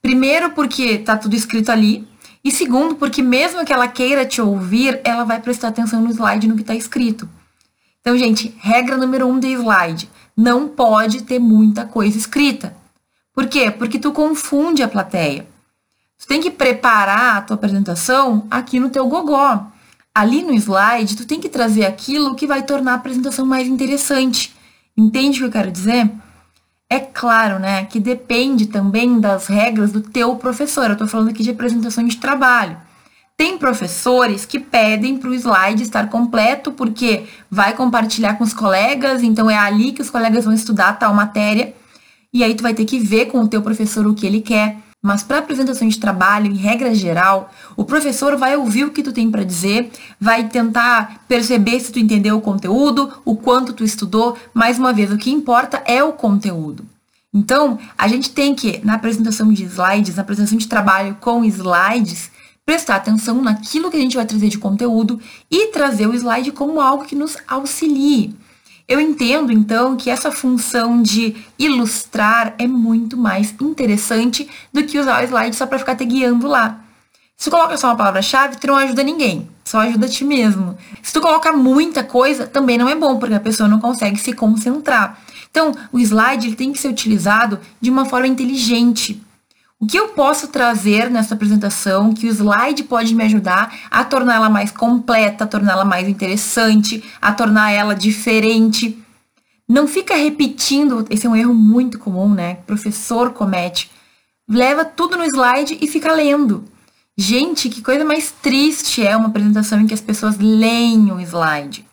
Primeiro, 0.00 0.50
porque 0.50 0.98
tá 0.98 1.16
tudo 1.16 1.34
escrito 1.34 1.72
ali. 1.72 2.06
E 2.44 2.52
segundo, 2.52 2.94
porque 2.94 3.20
mesmo 3.20 3.64
que 3.64 3.72
ela 3.72 3.88
queira 3.88 4.24
te 4.24 4.40
ouvir, 4.40 5.00
ela 5.02 5.24
vai 5.24 5.40
prestar 5.40 5.68
atenção 5.68 6.00
no 6.00 6.12
slide, 6.12 6.46
no 6.46 6.54
que 6.54 6.60
está 6.60 6.76
escrito. 6.76 7.28
Então, 8.00 8.16
gente, 8.16 8.54
regra 8.60 8.96
número 8.96 9.26
um 9.26 9.40
de 9.40 9.48
slide: 9.48 10.08
não 10.36 10.68
pode 10.68 11.24
ter 11.24 11.40
muita 11.40 11.84
coisa 11.84 12.16
escrita. 12.16 12.72
Por 13.34 13.48
quê? 13.48 13.68
Porque 13.68 13.98
tu 13.98 14.12
confunde 14.12 14.84
a 14.84 14.88
plateia. 14.88 15.44
Tu 16.20 16.26
tem 16.28 16.40
que 16.40 16.52
preparar 16.52 17.38
a 17.38 17.42
tua 17.42 17.56
apresentação 17.56 18.46
aqui 18.48 18.78
no 18.78 18.90
teu 18.90 19.08
gogó. 19.08 19.66
Ali 20.14 20.44
no 20.44 20.54
slide, 20.54 21.16
tu 21.16 21.26
tem 21.26 21.40
que 21.40 21.48
trazer 21.48 21.84
aquilo 21.84 22.36
que 22.36 22.46
vai 22.46 22.62
tornar 22.62 22.92
a 22.92 22.94
apresentação 22.94 23.44
mais 23.44 23.66
interessante. 23.66 24.54
Entende 24.96 25.38
o 25.38 25.40
que 25.40 25.46
eu 25.46 25.52
quero 25.52 25.72
dizer? 25.72 26.08
É 26.88 27.00
claro, 27.00 27.58
né, 27.58 27.84
que 27.84 27.98
depende 27.98 28.66
também 28.66 29.18
das 29.18 29.48
regras 29.48 29.90
do 29.90 30.00
teu 30.00 30.36
professor. 30.36 30.86
Eu 30.86 30.92
estou 30.92 31.08
falando 31.08 31.30
aqui 31.30 31.42
de 31.42 31.50
apresentação 31.50 32.04
de 32.04 32.16
trabalho. 32.16 32.76
Tem 33.36 33.58
professores 33.58 34.46
que 34.46 34.58
pedem 34.58 35.18
para 35.18 35.28
o 35.28 35.34
slide 35.34 35.82
estar 35.82 36.08
completo 36.08 36.72
porque 36.72 37.24
vai 37.50 37.74
compartilhar 37.74 38.34
com 38.34 38.44
os 38.44 38.54
colegas, 38.54 39.22
então 39.22 39.50
é 39.50 39.58
ali 39.58 39.92
que 39.92 40.00
os 40.00 40.08
colegas 40.08 40.44
vão 40.44 40.54
estudar 40.54 40.94
tal 40.94 41.12
matéria. 41.12 41.74
E 42.32 42.44
aí 42.44 42.54
tu 42.54 42.62
vai 42.62 42.72
ter 42.72 42.84
que 42.84 42.98
ver 42.98 43.26
com 43.26 43.40
o 43.40 43.48
teu 43.48 43.60
professor 43.60 44.06
o 44.06 44.14
que 44.14 44.26
ele 44.26 44.40
quer. 44.40 44.76
Mas 45.06 45.22
para 45.22 45.38
apresentação 45.38 45.86
de 45.86 46.00
trabalho, 46.00 46.50
em 46.50 46.56
regra 46.56 46.92
geral, 46.92 47.48
o 47.76 47.84
professor 47.84 48.36
vai 48.36 48.56
ouvir 48.56 48.82
o 48.82 48.90
que 48.90 49.04
tu 49.04 49.12
tem 49.12 49.30
para 49.30 49.44
dizer, 49.44 49.88
vai 50.20 50.48
tentar 50.48 51.20
perceber 51.28 51.78
se 51.78 51.92
tu 51.92 52.00
entendeu 52.00 52.36
o 52.36 52.40
conteúdo, 52.40 53.12
o 53.24 53.36
quanto 53.36 53.72
tu 53.72 53.84
estudou. 53.84 54.36
Mais 54.52 54.80
uma 54.80 54.92
vez, 54.92 55.12
o 55.12 55.16
que 55.16 55.30
importa 55.30 55.80
é 55.86 56.02
o 56.02 56.12
conteúdo. 56.12 56.84
Então, 57.32 57.78
a 57.96 58.08
gente 58.08 58.30
tem 58.30 58.52
que, 58.52 58.80
na 58.84 58.94
apresentação 58.94 59.52
de 59.52 59.62
slides, 59.62 60.16
na 60.16 60.22
apresentação 60.22 60.58
de 60.58 60.66
trabalho 60.66 61.16
com 61.20 61.44
slides, 61.44 62.32
prestar 62.64 62.96
atenção 62.96 63.40
naquilo 63.40 63.92
que 63.92 63.96
a 63.96 64.00
gente 64.00 64.16
vai 64.16 64.26
trazer 64.26 64.48
de 64.48 64.58
conteúdo 64.58 65.20
e 65.48 65.68
trazer 65.68 66.08
o 66.08 66.14
slide 66.14 66.50
como 66.50 66.80
algo 66.80 67.04
que 67.04 67.14
nos 67.14 67.36
auxilie. 67.46 68.34
Eu 68.88 69.00
entendo, 69.00 69.52
então, 69.52 69.96
que 69.96 70.08
essa 70.08 70.30
função 70.30 71.02
de 71.02 71.34
ilustrar 71.58 72.54
é 72.56 72.68
muito 72.68 73.16
mais 73.16 73.52
interessante 73.60 74.48
do 74.72 74.84
que 74.84 74.98
usar 74.98 75.22
o 75.22 75.26
slide 75.26 75.56
só 75.56 75.66
para 75.66 75.78
ficar 75.78 75.96
te 75.96 76.04
guiando 76.04 76.46
lá. 76.46 76.84
Se 77.36 77.50
tu 77.50 77.50
coloca 77.50 77.76
só 77.76 77.88
uma 77.88 77.96
palavra-chave, 77.96 78.56
tu 78.56 78.68
não 78.68 78.76
ajuda 78.76 79.02
ninguém, 79.02 79.48
só 79.64 79.80
ajuda 79.80 80.06
a 80.06 80.08
ti 80.08 80.24
mesmo. 80.24 80.78
Se 81.02 81.12
tu 81.12 81.20
coloca 81.20 81.52
muita 81.52 82.04
coisa, 82.04 82.46
também 82.46 82.78
não 82.78 82.88
é 82.88 82.94
bom, 82.94 83.18
porque 83.18 83.34
a 83.34 83.40
pessoa 83.40 83.68
não 83.68 83.80
consegue 83.80 84.18
se 84.18 84.32
concentrar. 84.32 85.20
Então, 85.50 85.72
o 85.92 85.98
slide 85.98 86.46
ele 86.46 86.56
tem 86.56 86.72
que 86.72 86.78
ser 86.78 86.88
utilizado 86.88 87.58
de 87.80 87.90
uma 87.90 88.04
forma 88.04 88.28
inteligente. 88.28 89.20
O 89.78 89.86
que 89.86 89.98
eu 89.98 90.08
posso 90.08 90.48
trazer 90.48 91.10
nessa 91.10 91.34
apresentação 91.34 92.14
que 92.14 92.26
o 92.26 92.30
slide 92.30 92.84
pode 92.84 93.14
me 93.14 93.24
ajudar 93.24 93.78
a 93.90 94.02
torná-la 94.04 94.48
mais 94.48 94.70
completa, 94.70 95.44
a 95.44 95.46
torná-la 95.46 95.84
mais 95.84 96.08
interessante, 96.08 97.04
a 97.20 97.30
tornar 97.32 97.72
ela 97.72 97.94
diferente? 97.94 98.98
Não 99.68 99.86
fica 99.86 100.16
repetindo, 100.16 101.04
esse 101.10 101.26
é 101.26 101.30
um 101.30 101.36
erro 101.36 101.54
muito 101.54 101.98
comum, 101.98 102.32
né? 102.32 102.54
Professor 102.66 103.34
comete. 103.34 103.90
Leva 104.48 104.82
tudo 104.82 105.16
no 105.16 105.24
slide 105.24 105.76
e 105.78 105.86
fica 105.86 106.10
lendo. 106.10 106.64
Gente, 107.18 107.68
que 107.68 107.82
coisa 107.82 108.04
mais 108.04 108.30
triste 108.30 109.06
é 109.06 109.14
uma 109.14 109.28
apresentação 109.28 109.80
em 109.80 109.86
que 109.86 109.94
as 109.94 110.00
pessoas 110.00 110.38
leem 110.38 111.12
o 111.12 111.20
slide. 111.20 111.85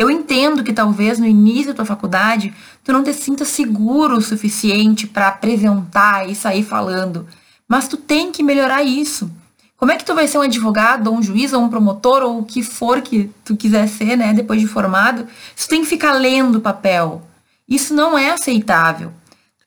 Eu 0.00 0.10
entendo 0.10 0.64
que 0.64 0.72
talvez 0.72 1.18
no 1.18 1.26
início 1.26 1.66
da 1.66 1.74
tua 1.74 1.84
faculdade 1.84 2.54
tu 2.82 2.90
não 2.90 3.04
te 3.04 3.12
sinta 3.12 3.44
seguro 3.44 4.16
o 4.16 4.22
suficiente 4.22 5.06
para 5.06 5.28
apresentar 5.28 6.26
e 6.26 6.34
sair 6.34 6.64
falando, 6.64 7.26
mas 7.68 7.86
tu 7.86 7.98
tem 7.98 8.32
que 8.32 8.42
melhorar 8.42 8.82
isso. 8.82 9.30
Como 9.76 9.92
é 9.92 9.98
que 9.98 10.04
tu 10.04 10.14
vai 10.14 10.26
ser 10.26 10.38
um 10.38 10.42
advogado, 10.42 11.08
ou 11.08 11.18
um 11.18 11.22
juiz, 11.22 11.52
ou 11.52 11.62
um 11.62 11.68
promotor, 11.68 12.22
ou 12.22 12.38
o 12.38 12.44
que 12.46 12.62
for 12.62 13.02
que 13.02 13.30
tu 13.44 13.54
quiser 13.54 13.86
ser, 13.88 14.16
né, 14.16 14.32
depois 14.32 14.58
de 14.58 14.66
formado, 14.66 15.26
se 15.54 15.66
tu 15.66 15.70
tem 15.72 15.82
que 15.82 15.88
ficar 15.88 16.14
lendo 16.14 16.62
papel? 16.62 17.20
Isso 17.68 17.92
não 17.92 18.16
é 18.16 18.30
aceitável. 18.30 19.12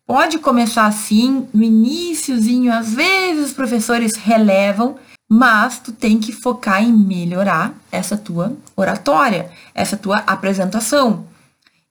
Pode 0.03 0.39
começar 0.39 0.87
assim, 0.87 1.47
no 1.53 1.63
iníciozinho, 1.63 2.73
às 2.73 2.91
vezes 2.91 3.49
os 3.49 3.53
professores 3.53 4.13
relevam, 4.15 4.95
mas 5.29 5.79
tu 5.79 5.91
tem 5.91 6.19
que 6.19 6.31
focar 6.31 6.83
em 6.83 6.91
melhorar 6.91 7.73
essa 7.91 8.15
tua 8.15 8.55
oratória, 8.75 9.49
essa 9.73 9.97
tua 9.97 10.17
apresentação. 10.19 11.25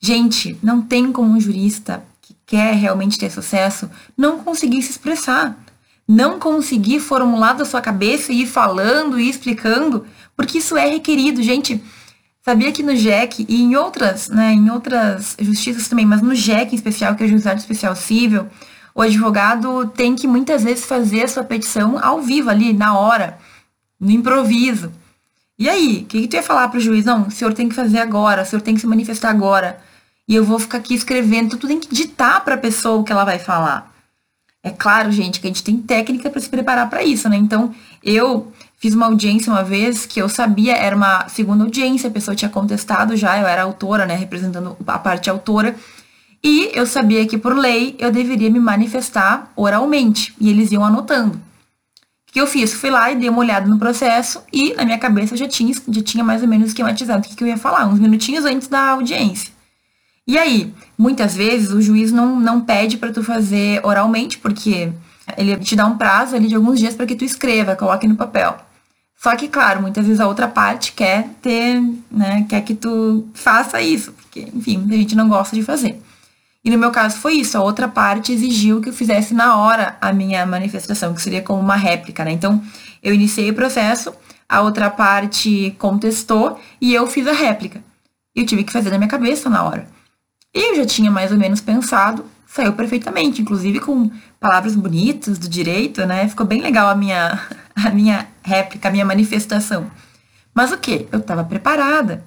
Gente, 0.00 0.58
não 0.62 0.82
tem 0.82 1.12
como 1.12 1.32
um 1.32 1.40
jurista 1.40 2.04
que 2.20 2.36
quer 2.46 2.74
realmente 2.74 3.18
ter 3.18 3.30
sucesso 3.30 3.90
não 4.16 4.38
conseguir 4.38 4.82
se 4.82 4.90
expressar, 4.90 5.56
não 6.06 6.38
conseguir 6.38 7.00
formular 7.00 7.54
da 7.54 7.64
sua 7.64 7.80
cabeça 7.80 8.32
e 8.32 8.42
ir 8.42 8.46
falando 8.46 9.18
e 9.18 9.28
explicando, 9.28 10.06
porque 10.36 10.58
isso 10.58 10.76
é 10.76 10.86
requerido, 10.86 11.42
gente. 11.42 11.82
Sabia 12.44 12.72
que 12.72 12.82
no 12.82 12.96
JEC 12.96 13.46
e 13.48 13.62
em 13.62 13.76
outras, 13.76 14.28
né, 14.28 14.52
em 14.52 14.68
outras 14.68 15.36
justiças 15.40 15.86
também, 15.86 16.04
mas 16.04 16.20
no 16.20 16.34
JEC 16.34 16.72
em 16.72 16.74
especial, 16.74 17.14
que 17.14 17.22
é 17.22 17.26
o 17.26 17.28
Juizado 17.28 17.60
Especial 17.60 17.94
Civil, 17.94 18.48
o 18.94 19.02
advogado 19.02 19.86
tem 19.88 20.14
que 20.14 20.26
muitas 20.26 20.62
vezes 20.62 20.84
fazer 20.84 21.24
a 21.24 21.28
sua 21.28 21.44
petição 21.44 21.98
ao 22.02 22.20
vivo 22.20 22.50
ali, 22.50 22.72
na 22.72 22.98
hora, 22.98 23.38
no 23.98 24.10
improviso. 24.10 24.92
E 25.58 25.68
aí, 25.68 26.02
o 26.02 26.06
que, 26.06 26.22
que 26.22 26.28
tu 26.28 26.34
ia 26.34 26.42
falar 26.42 26.68
para 26.68 26.78
o 26.78 26.80
juiz? 26.80 27.04
Não, 27.04 27.28
o 27.28 27.30
senhor 27.30 27.54
tem 27.54 27.68
que 27.68 27.74
fazer 27.74 27.98
agora, 27.98 28.42
o 28.42 28.44
senhor 28.44 28.62
tem 28.62 28.74
que 28.74 28.80
se 28.80 28.86
manifestar 28.86 29.30
agora. 29.30 29.80
E 30.28 30.34
eu 30.34 30.44
vou 30.44 30.58
ficar 30.58 30.78
aqui 30.78 30.94
escrevendo, 30.94 31.46
então 31.46 31.58
tu 31.58 31.68
tem 31.68 31.78
que 31.78 31.94
ditar 31.94 32.44
para 32.44 32.54
a 32.54 32.58
pessoa 32.58 32.98
o 32.98 33.04
que 33.04 33.12
ela 33.12 33.24
vai 33.24 33.38
falar. 33.38 33.92
É 34.62 34.70
claro, 34.70 35.10
gente, 35.10 35.40
que 35.40 35.46
a 35.46 35.50
gente 35.50 35.64
tem 35.64 35.76
técnica 35.76 36.30
para 36.30 36.40
se 36.40 36.48
preparar 36.48 36.88
para 36.88 37.02
isso, 37.02 37.28
né? 37.28 37.36
Então, 37.36 37.74
eu 38.02 38.52
fiz 38.78 38.94
uma 38.94 39.06
audiência 39.06 39.52
uma 39.52 39.64
vez 39.64 40.06
que 40.06 40.20
eu 40.20 40.28
sabia, 40.28 40.76
era 40.76 40.94
uma 40.94 41.28
segunda 41.28 41.64
audiência, 41.64 42.08
a 42.08 42.12
pessoa 42.12 42.34
tinha 42.34 42.48
contestado 42.48 43.16
já, 43.16 43.38
eu 43.38 43.46
era 43.46 43.62
autora, 43.62 44.06
né, 44.06 44.14
representando 44.14 44.76
a 44.86 44.98
parte 44.98 45.28
autora. 45.28 45.74
E 46.44 46.70
eu 46.74 46.86
sabia 46.86 47.26
que, 47.26 47.38
por 47.38 47.56
lei, 47.56 47.94
eu 47.98 48.10
deveria 48.10 48.50
me 48.50 48.58
manifestar 48.58 49.52
oralmente. 49.54 50.34
E 50.40 50.50
eles 50.50 50.72
iam 50.72 50.84
anotando. 50.84 51.36
O 52.28 52.32
que 52.32 52.40
eu 52.40 52.46
fiz? 52.46 52.72
Fui 52.72 52.90
lá 52.90 53.12
e 53.12 53.16
dei 53.16 53.28
uma 53.28 53.40
olhada 53.40 53.68
no 53.68 53.78
processo 53.78 54.42
e 54.52 54.74
na 54.74 54.84
minha 54.84 54.98
cabeça 54.98 55.36
já 55.36 55.46
tinha, 55.46 55.72
já 55.88 56.02
tinha 56.02 56.24
mais 56.24 56.42
ou 56.42 56.48
menos 56.48 56.68
esquematizado 56.68 57.26
o 57.26 57.36
que 57.36 57.44
eu 57.44 57.48
ia 57.48 57.58
falar, 57.58 57.86
uns 57.86 57.98
minutinhos 58.00 58.44
antes 58.46 58.68
da 58.68 58.88
audiência. 58.88 59.52
E 60.26 60.38
aí, 60.38 60.72
muitas 60.96 61.36
vezes 61.36 61.72
o 61.72 61.82
juiz 61.82 62.10
não, 62.10 62.40
não 62.40 62.60
pede 62.62 62.96
para 62.96 63.12
tu 63.12 63.22
fazer 63.22 63.84
oralmente, 63.84 64.38
porque 64.38 64.90
ele 65.36 65.56
te 65.58 65.76
dá 65.76 65.86
um 65.86 65.98
prazo 65.98 66.34
ali 66.34 66.48
de 66.48 66.54
alguns 66.54 66.78
dias 66.78 66.94
para 66.94 67.06
que 67.06 67.14
tu 67.14 67.24
escreva, 67.24 67.76
coloque 67.76 68.08
no 68.08 68.16
papel. 68.16 68.56
Só 69.16 69.36
que, 69.36 69.46
claro, 69.46 69.82
muitas 69.82 70.06
vezes 70.06 70.18
a 70.18 70.26
outra 70.26 70.48
parte 70.48 70.92
quer 70.92 71.28
ter, 71.42 71.80
né, 72.10 72.46
quer 72.48 72.62
que 72.62 72.74
tu 72.74 73.28
faça 73.34 73.80
isso, 73.80 74.12
porque, 74.12 74.48
enfim, 74.54 74.86
a 74.90 74.94
gente 74.94 75.14
não 75.14 75.28
gosta 75.28 75.54
de 75.54 75.62
fazer. 75.62 76.00
E 76.64 76.70
no 76.70 76.78
meu 76.78 76.90
caso 76.92 77.16
foi 77.16 77.34
isso, 77.34 77.58
a 77.58 77.62
outra 77.62 77.88
parte 77.88 78.32
exigiu 78.32 78.80
que 78.80 78.90
eu 78.90 78.92
fizesse 78.92 79.34
na 79.34 79.56
hora 79.56 79.96
a 80.00 80.12
minha 80.12 80.46
manifestação, 80.46 81.12
que 81.12 81.20
seria 81.20 81.42
como 81.42 81.60
uma 81.60 81.74
réplica, 81.74 82.24
né? 82.24 82.30
Então, 82.30 82.62
eu 83.02 83.12
iniciei 83.12 83.50
o 83.50 83.54
processo, 83.54 84.14
a 84.48 84.60
outra 84.60 84.88
parte 84.88 85.74
contestou 85.78 86.60
e 86.80 86.94
eu 86.94 87.06
fiz 87.06 87.26
a 87.26 87.32
réplica. 87.32 87.82
Eu 88.34 88.46
tive 88.46 88.62
que 88.64 88.72
fazer 88.72 88.90
na 88.90 88.98
minha 88.98 89.08
cabeça 89.08 89.50
na 89.50 89.64
hora. 89.64 89.88
E 90.54 90.70
eu 90.70 90.76
já 90.76 90.86
tinha 90.86 91.10
mais 91.10 91.32
ou 91.32 91.38
menos 91.38 91.60
pensado, 91.60 92.24
saiu 92.46 92.74
perfeitamente, 92.74 93.42
inclusive 93.42 93.80
com 93.80 94.10
palavras 94.38 94.76
bonitas 94.76 95.38
do 95.38 95.48
direito, 95.48 96.04
né? 96.06 96.28
Ficou 96.28 96.46
bem 96.46 96.60
legal 96.60 96.88
a 96.88 96.94
minha, 96.94 97.40
a 97.74 97.90
minha 97.90 98.28
réplica, 98.42 98.88
a 98.88 98.92
minha 98.92 99.04
manifestação. 99.04 99.90
Mas 100.54 100.70
o 100.70 100.78
que? 100.78 101.08
Eu 101.10 101.20
estava 101.20 101.42
preparada. 101.42 102.22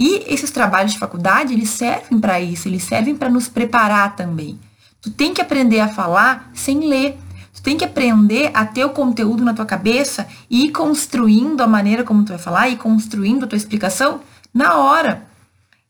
E 0.00 0.24
esses 0.32 0.50
trabalhos 0.50 0.94
de 0.94 0.98
faculdade, 0.98 1.52
eles 1.52 1.68
servem 1.68 2.18
para 2.18 2.40
isso, 2.40 2.66
eles 2.66 2.82
servem 2.82 3.14
para 3.14 3.28
nos 3.28 3.48
preparar 3.48 4.16
também. 4.16 4.58
Tu 4.98 5.10
tem 5.10 5.34
que 5.34 5.42
aprender 5.42 5.80
a 5.80 5.88
falar 5.88 6.50
sem 6.54 6.88
ler. 6.88 7.18
Tu 7.52 7.60
tem 7.62 7.76
que 7.76 7.84
aprender 7.84 8.50
a 8.54 8.64
ter 8.64 8.82
o 8.82 8.90
conteúdo 8.90 9.44
na 9.44 9.52
tua 9.52 9.66
cabeça 9.66 10.26
e 10.48 10.64
ir 10.64 10.70
construindo 10.70 11.60
a 11.60 11.66
maneira 11.66 12.02
como 12.02 12.24
tu 12.24 12.30
vai 12.30 12.38
falar 12.38 12.70
e 12.70 12.76
construindo 12.76 13.44
a 13.44 13.46
tua 13.46 13.58
explicação 13.58 14.22
na 14.54 14.76
hora. 14.76 15.26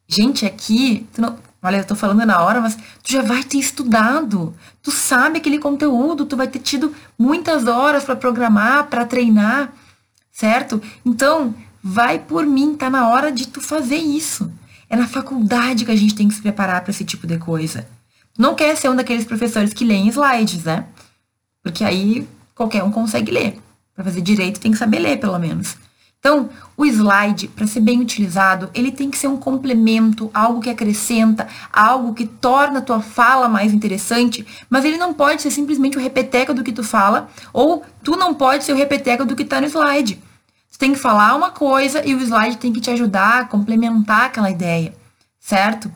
Gente, 0.09 0.45
aqui, 0.45 1.07
tu 1.12 1.21
não, 1.21 1.37
olha, 1.62 1.76
eu 1.76 1.85
tô 1.85 1.95
falando 1.95 2.26
na 2.26 2.43
hora, 2.43 2.61
mas 2.61 2.75
tu 2.75 3.12
já 3.12 3.23
vai 3.23 3.45
ter 3.45 3.59
estudado. 3.59 4.57
Tu 4.83 4.90
sabe 4.90 5.38
aquele 5.38 5.61
conteúdo, 5.61 6.26
tu 6.26 6.37
vai 6.37 6.49
ter 6.49 6.59
tido 6.59 6.93
muitas 7.17 7.69
horas 7.69 8.02
para 8.02 8.17
programar, 8.17 8.88
para 8.88 9.05
treinar, 9.05 9.73
certo? 10.33 10.83
Então, 11.05 11.55
vai 11.82 12.18
por 12.18 12.46
mim, 12.46 12.75
tá 12.75 12.90
na 12.90 13.08
hora 13.08 13.32
de 13.32 13.49
tu 13.49 13.60
fazer 13.60 13.96
isso. 13.96 14.50
É 14.88 14.96
na 14.96 15.06
faculdade 15.06 15.84
que 15.84 15.90
a 15.90 15.96
gente 15.96 16.14
tem 16.14 16.28
que 16.28 16.34
se 16.34 16.42
preparar 16.42 16.82
para 16.82 16.90
esse 16.90 17.04
tipo 17.04 17.26
de 17.26 17.38
coisa. 17.38 17.87
Não 18.37 18.54
quer 18.54 18.76
ser 18.76 18.88
um 18.88 18.96
daqueles 18.96 19.25
professores 19.25 19.72
que 19.72 19.84
leem 19.84 20.08
slides, 20.08 20.64
né? 20.64 20.87
Porque 21.62 21.84
aí 21.84 22.26
qualquer 22.54 22.82
um 22.82 22.90
consegue 22.90 23.30
ler. 23.30 23.58
Para 23.94 24.04
fazer 24.04 24.20
direito 24.20 24.60
tem 24.60 24.72
que 24.72 24.78
saber 24.78 24.99
ler, 24.99 25.18
pelo 25.18 25.38
menos. 25.38 25.76
Então, 26.20 26.50
o 26.76 26.84
slide, 26.84 27.49
para 27.49 27.66
ser 27.66 27.80
bem 27.80 27.99
utilizado, 27.99 28.68
ele 28.75 28.92
tem 28.92 29.10
que 29.10 29.16
ser 29.16 29.26
um 29.26 29.38
complemento, 29.38 30.30
algo 30.34 30.60
que 30.60 30.68
acrescenta, 30.68 31.49
algo 31.72 32.12
que 32.12 32.26
torna 32.26 32.80
a 32.80 32.82
tua 32.82 33.00
fala 33.00 33.49
mais 33.49 33.72
interessante, 33.72 34.46
mas 34.68 34.84
ele 34.84 34.99
não 34.99 35.14
pode 35.14 35.40
ser 35.40 35.50
simplesmente 35.50 35.96
o 35.96 36.00
repeteco 36.00 36.52
do 36.52 36.62
que 36.62 36.72
tu 36.72 36.84
fala, 36.84 37.30
ou 37.54 37.82
tu 38.02 38.16
não 38.16 38.34
pode 38.34 38.64
ser 38.64 38.75
o 38.75 38.76
repeteco 38.76 39.25
do 39.25 39.34
que 39.34 39.44
está 39.44 39.62
no 39.62 39.66
slide. 39.66 40.20
Tem 40.80 40.94
que 40.94 40.99
falar 40.99 41.37
uma 41.37 41.50
coisa 41.50 42.02
e 42.08 42.14
o 42.14 42.20
slide 42.22 42.56
tem 42.56 42.72
que 42.72 42.80
te 42.80 42.90
ajudar 42.90 43.40
a 43.40 43.44
complementar 43.44 44.22
aquela 44.22 44.50
ideia, 44.50 44.94
certo? 45.38 45.92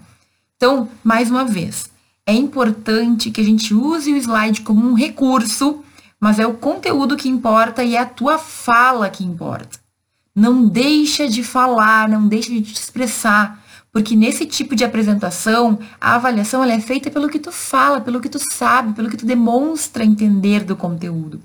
Então, 0.56 0.90
mais 1.02 1.30
uma 1.30 1.42
vez, 1.42 1.90
é 2.26 2.34
importante 2.34 3.30
que 3.30 3.40
a 3.40 3.44
gente 3.44 3.72
use 3.72 4.12
o 4.12 4.16
slide 4.18 4.60
como 4.60 4.86
um 4.86 4.92
recurso, 4.92 5.82
mas 6.20 6.38
é 6.38 6.46
o 6.46 6.52
conteúdo 6.52 7.16
que 7.16 7.30
importa 7.30 7.82
e 7.82 7.96
é 7.96 7.98
a 7.98 8.04
tua 8.04 8.36
fala 8.36 9.08
que 9.08 9.24
importa. 9.24 9.78
Não 10.36 10.66
deixa 10.66 11.26
de 11.26 11.42
falar, 11.42 12.06
não 12.06 12.28
deixa 12.28 12.50
de 12.50 12.60
te 12.60 12.74
expressar, 12.74 13.64
porque 13.90 14.14
nesse 14.14 14.44
tipo 14.44 14.76
de 14.76 14.84
apresentação, 14.84 15.78
a 15.98 16.16
avaliação 16.16 16.62
é 16.62 16.78
feita 16.78 17.10
pelo 17.10 17.30
que 17.30 17.38
tu 17.38 17.50
fala, 17.50 18.02
pelo 18.02 18.20
que 18.20 18.28
tu 18.28 18.38
sabe, 18.52 18.92
pelo 18.92 19.08
que 19.08 19.16
tu 19.16 19.24
demonstra 19.24 20.04
entender 20.04 20.62
do 20.62 20.76
conteúdo. 20.76 21.40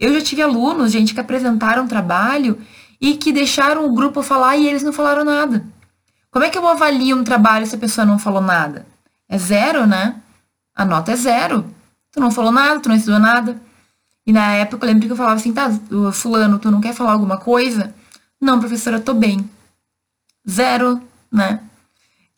Eu 0.00 0.14
já 0.14 0.22
tive 0.22 0.40
alunos, 0.40 0.90
gente, 0.90 1.12
que 1.12 1.20
apresentaram 1.20 1.86
trabalho 1.86 2.58
e 2.98 3.14
que 3.14 3.32
deixaram 3.32 3.84
o 3.84 3.94
grupo 3.94 4.22
falar 4.22 4.56
e 4.56 4.66
eles 4.66 4.82
não 4.82 4.94
falaram 4.94 5.24
nada. 5.24 5.66
Como 6.30 6.44
é 6.44 6.48
que 6.48 6.56
eu 6.56 6.66
avalio 6.66 7.18
um 7.18 7.22
trabalho 7.22 7.66
se 7.66 7.74
a 7.74 7.78
pessoa 7.78 8.06
não 8.06 8.18
falou 8.18 8.40
nada? 8.40 8.86
É 9.28 9.36
zero, 9.36 9.86
né? 9.86 10.16
A 10.74 10.86
nota 10.86 11.12
é 11.12 11.16
zero. 11.16 11.66
Tu 12.10 12.18
não 12.18 12.30
falou 12.30 12.50
nada, 12.50 12.80
tu 12.80 12.88
não 12.88 12.96
estudou 12.96 13.20
nada. 13.20 13.60
E 14.26 14.32
na 14.32 14.54
época 14.54 14.86
eu 14.86 14.88
lembro 14.88 15.06
que 15.06 15.12
eu 15.12 15.16
falava 15.16 15.36
assim, 15.36 15.52
tá, 15.52 15.70
fulano, 16.12 16.58
tu 16.58 16.70
não 16.70 16.80
quer 16.80 16.94
falar 16.94 17.12
alguma 17.12 17.36
coisa? 17.36 17.94
Não, 18.40 18.58
professora, 18.58 19.00
tô 19.00 19.12
bem. 19.12 19.48
Zero, 20.48 21.00
né? 21.30 21.60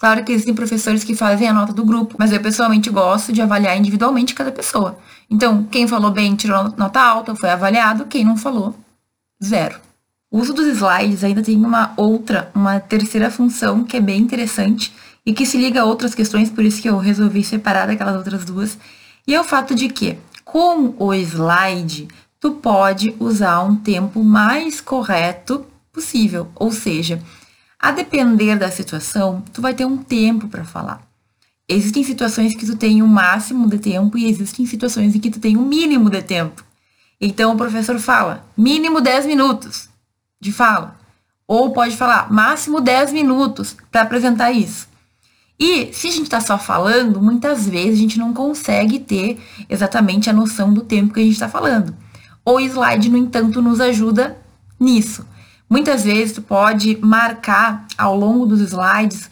Claro 0.02 0.24
que 0.24 0.32
existem 0.32 0.52
professores 0.52 1.04
que 1.04 1.14
fazem 1.14 1.46
a 1.46 1.52
nota 1.52 1.72
do 1.72 1.84
grupo, 1.84 2.16
mas 2.18 2.32
eu 2.32 2.40
pessoalmente 2.40 2.90
gosto 2.90 3.32
de 3.32 3.40
avaliar 3.40 3.78
individualmente 3.78 4.34
cada 4.34 4.50
pessoa. 4.50 4.98
Então, 5.30 5.62
quem 5.70 5.86
falou 5.86 6.10
bem 6.10 6.34
tirou 6.34 6.74
nota 6.76 7.00
alta, 7.00 7.36
foi 7.36 7.48
avaliado, 7.48 8.06
quem 8.06 8.24
não 8.24 8.36
falou, 8.36 8.74
zero. 9.40 9.78
O 10.28 10.40
uso 10.40 10.52
dos 10.52 10.66
slides 10.66 11.22
ainda 11.22 11.40
tem 11.40 11.56
uma 11.56 11.92
outra, 11.96 12.50
uma 12.52 12.80
terceira 12.80 13.30
função 13.30 13.84
que 13.84 13.96
é 13.96 14.00
bem 14.00 14.20
interessante, 14.20 14.92
e 15.24 15.32
que 15.32 15.46
se 15.46 15.56
liga 15.56 15.82
a 15.82 15.84
outras 15.84 16.16
questões, 16.16 16.50
por 16.50 16.64
isso 16.64 16.82
que 16.82 16.88
eu 16.88 16.98
resolvi 16.98 17.44
separar 17.44 17.88
aquelas 17.88 18.16
outras 18.16 18.44
duas. 18.44 18.76
E 19.24 19.32
é 19.32 19.40
o 19.40 19.44
fato 19.44 19.72
de 19.72 19.88
que, 19.88 20.18
com 20.44 20.96
o 20.98 21.14
slide, 21.14 22.08
tu 22.40 22.50
pode 22.50 23.14
usar 23.20 23.62
um 23.62 23.76
tempo 23.76 24.24
mais 24.24 24.80
correto 24.80 25.64
possível, 25.92 26.48
ou 26.56 26.72
seja, 26.72 27.22
a 27.82 27.90
depender 27.90 28.56
da 28.56 28.70
situação, 28.70 29.42
tu 29.52 29.60
vai 29.60 29.74
ter 29.74 29.84
um 29.84 29.98
tempo 29.98 30.46
para 30.46 30.64
falar. 30.64 31.02
Existem 31.68 32.04
situações 32.04 32.54
que 32.54 32.64
tu 32.64 32.76
tem 32.76 33.02
um 33.02 33.08
máximo 33.08 33.68
de 33.68 33.78
tempo 33.78 34.16
e 34.16 34.26
existem 34.26 34.64
situações 34.64 35.16
em 35.16 35.18
que 35.18 35.30
tu 35.30 35.40
tem 35.40 35.56
um 35.56 35.66
mínimo 35.66 36.08
de 36.08 36.22
tempo. 36.22 36.64
Então 37.20 37.52
o 37.52 37.56
professor 37.56 37.98
fala, 37.98 38.46
mínimo 38.56 39.00
10 39.00 39.26
minutos 39.26 39.88
de 40.40 40.52
fala. 40.52 40.96
Ou 41.46 41.72
pode 41.72 41.96
falar, 41.96 42.32
máximo 42.32 42.80
10 42.80 43.12
minutos 43.12 43.76
para 43.90 44.02
apresentar 44.02 44.52
isso. 44.52 44.86
E 45.58 45.92
se 45.92 46.08
a 46.08 46.10
gente 46.10 46.24
está 46.24 46.40
só 46.40 46.58
falando, 46.58 47.20
muitas 47.20 47.68
vezes 47.68 47.98
a 47.98 48.02
gente 48.02 48.18
não 48.18 48.32
consegue 48.32 49.00
ter 49.00 49.40
exatamente 49.68 50.30
a 50.30 50.32
noção 50.32 50.72
do 50.72 50.82
tempo 50.82 51.12
que 51.12 51.20
a 51.20 51.24
gente 51.24 51.34
está 51.34 51.48
falando. 51.48 51.94
O 52.44 52.60
slide, 52.60 53.08
no 53.08 53.16
entanto, 53.16 53.60
nos 53.60 53.80
ajuda 53.80 54.36
nisso. 54.78 55.24
Muitas 55.72 56.04
vezes 56.04 56.34
tu 56.34 56.42
pode 56.42 56.98
marcar 57.00 57.86
ao 57.96 58.14
longo 58.14 58.44
dos 58.44 58.60
slides 58.60 59.30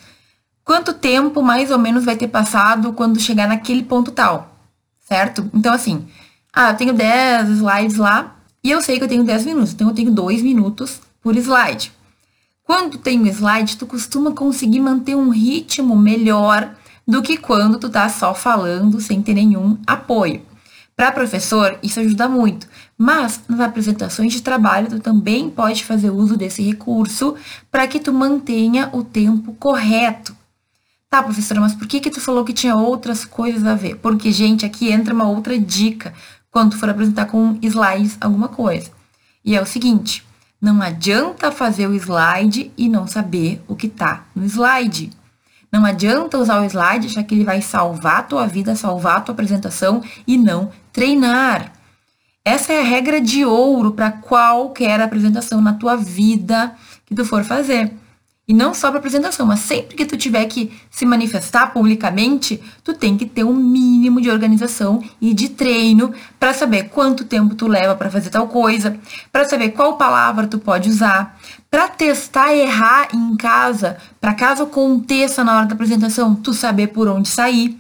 quanto 0.64 0.94
tempo 0.94 1.42
mais 1.42 1.70
ou 1.70 1.78
menos 1.78 2.02
vai 2.02 2.16
ter 2.16 2.28
passado 2.28 2.94
quando 2.94 3.20
chegar 3.20 3.46
naquele 3.46 3.82
ponto 3.82 4.10
tal, 4.10 4.56
certo? 5.06 5.50
Então, 5.52 5.70
assim, 5.70 6.08
ah, 6.50 6.70
eu 6.70 6.76
tenho 6.78 6.94
10 6.94 7.46
slides 7.50 7.98
lá 7.98 8.36
e 8.64 8.70
eu 8.70 8.80
sei 8.80 8.96
que 8.96 9.04
eu 9.04 9.08
tenho 9.08 9.22
10 9.22 9.44
minutos, 9.44 9.74
então 9.74 9.88
eu 9.88 9.94
tenho 9.94 10.10
2 10.10 10.40
minutos 10.40 11.02
por 11.22 11.36
slide. 11.36 11.92
Quando 12.64 12.96
tem 12.96 13.20
um 13.20 13.26
slide, 13.26 13.76
tu 13.76 13.86
costuma 13.86 14.32
conseguir 14.32 14.80
manter 14.80 15.14
um 15.14 15.28
ritmo 15.28 15.94
melhor 15.94 16.74
do 17.06 17.20
que 17.20 17.36
quando 17.36 17.78
tu 17.78 17.90
tá 17.90 18.08
só 18.08 18.32
falando 18.32 18.98
sem 18.98 19.20
ter 19.20 19.34
nenhum 19.34 19.76
apoio. 19.86 20.40
Para 21.00 21.12
professor, 21.12 21.78
isso 21.82 21.98
ajuda 21.98 22.28
muito, 22.28 22.68
mas 22.98 23.40
nas 23.48 23.58
apresentações 23.60 24.34
de 24.34 24.42
trabalho 24.42 24.86
tu 24.86 25.00
também 25.00 25.48
pode 25.48 25.82
fazer 25.82 26.10
uso 26.10 26.36
desse 26.36 26.62
recurso 26.62 27.36
para 27.70 27.88
que 27.88 27.98
tu 27.98 28.12
mantenha 28.12 28.90
o 28.92 29.02
tempo 29.02 29.54
correto. 29.54 30.36
Tá, 31.08 31.22
professora, 31.22 31.58
mas 31.58 31.74
por 31.74 31.86
que 31.86 32.00
que 32.00 32.10
tu 32.10 32.20
falou 32.20 32.44
que 32.44 32.52
tinha 32.52 32.76
outras 32.76 33.24
coisas 33.24 33.64
a 33.64 33.74
ver? 33.74 33.96
Porque, 33.96 34.30
gente, 34.30 34.66
aqui 34.66 34.92
entra 34.92 35.14
uma 35.14 35.26
outra 35.26 35.58
dica 35.58 36.12
quando 36.50 36.72
tu 36.72 36.76
for 36.76 36.90
apresentar 36.90 37.24
com 37.24 37.58
slides 37.62 38.18
alguma 38.20 38.48
coisa. 38.48 38.90
E 39.42 39.56
é 39.56 39.62
o 39.62 39.64
seguinte, 39.64 40.22
não 40.60 40.82
adianta 40.82 41.50
fazer 41.50 41.86
o 41.86 41.94
slide 41.94 42.70
e 42.76 42.90
não 42.90 43.06
saber 43.06 43.62
o 43.66 43.74
que 43.74 43.86
está 43.86 44.26
no 44.36 44.44
slide. 44.44 45.10
Não 45.72 45.84
adianta 45.84 46.38
usar 46.38 46.60
o 46.60 46.64
slide 46.64 47.08
já 47.08 47.22
que 47.22 47.34
ele 47.34 47.44
vai 47.44 47.62
salvar 47.62 48.18
a 48.18 48.22
tua 48.22 48.46
vida, 48.46 48.74
salvar 48.74 49.18
a 49.18 49.20
tua 49.20 49.32
apresentação 49.32 50.02
e 50.26 50.36
não 50.36 50.70
treinar. 50.92 51.72
Essa 52.44 52.72
é 52.72 52.80
a 52.80 52.84
regra 52.84 53.20
de 53.20 53.44
ouro 53.44 53.92
para 53.92 54.10
qualquer 54.10 55.00
apresentação 55.00 55.60
na 55.60 55.74
tua 55.74 55.96
vida 55.96 56.74
que 57.06 57.14
tu 57.14 57.24
for 57.24 57.44
fazer. 57.44 57.92
E 58.50 58.52
não 58.52 58.74
só 58.74 58.88
para 58.88 58.98
apresentação, 58.98 59.46
mas 59.46 59.60
sempre 59.60 59.94
que 59.94 60.04
tu 60.04 60.16
tiver 60.16 60.44
que 60.46 60.72
se 60.90 61.06
manifestar 61.06 61.72
publicamente, 61.72 62.60
tu 62.82 62.92
tem 62.92 63.16
que 63.16 63.24
ter 63.24 63.44
um 63.44 63.54
mínimo 63.54 64.20
de 64.20 64.28
organização 64.28 65.00
e 65.20 65.32
de 65.32 65.50
treino 65.50 66.12
para 66.36 66.52
saber 66.52 66.88
quanto 66.88 67.24
tempo 67.24 67.54
tu 67.54 67.68
leva 67.68 67.94
para 67.94 68.10
fazer 68.10 68.28
tal 68.28 68.48
coisa, 68.48 68.98
para 69.30 69.44
saber 69.44 69.68
qual 69.68 69.96
palavra 69.96 70.48
tu 70.48 70.58
pode 70.58 70.88
usar, 70.88 71.38
para 71.70 71.88
testar 71.88 72.52
errar 72.52 73.08
em 73.14 73.36
casa, 73.36 73.96
para 74.20 74.34
caso 74.34 74.64
aconteça 74.64 75.44
na 75.44 75.56
hora 75.56 75.66
da 75.66 75.74
apresentação, 75.74 76.34
tu 76.34 76.52
saber 76.52 76.88
por 76.88 77.06
onde 77.06 77.28
sair. 77.28 77.78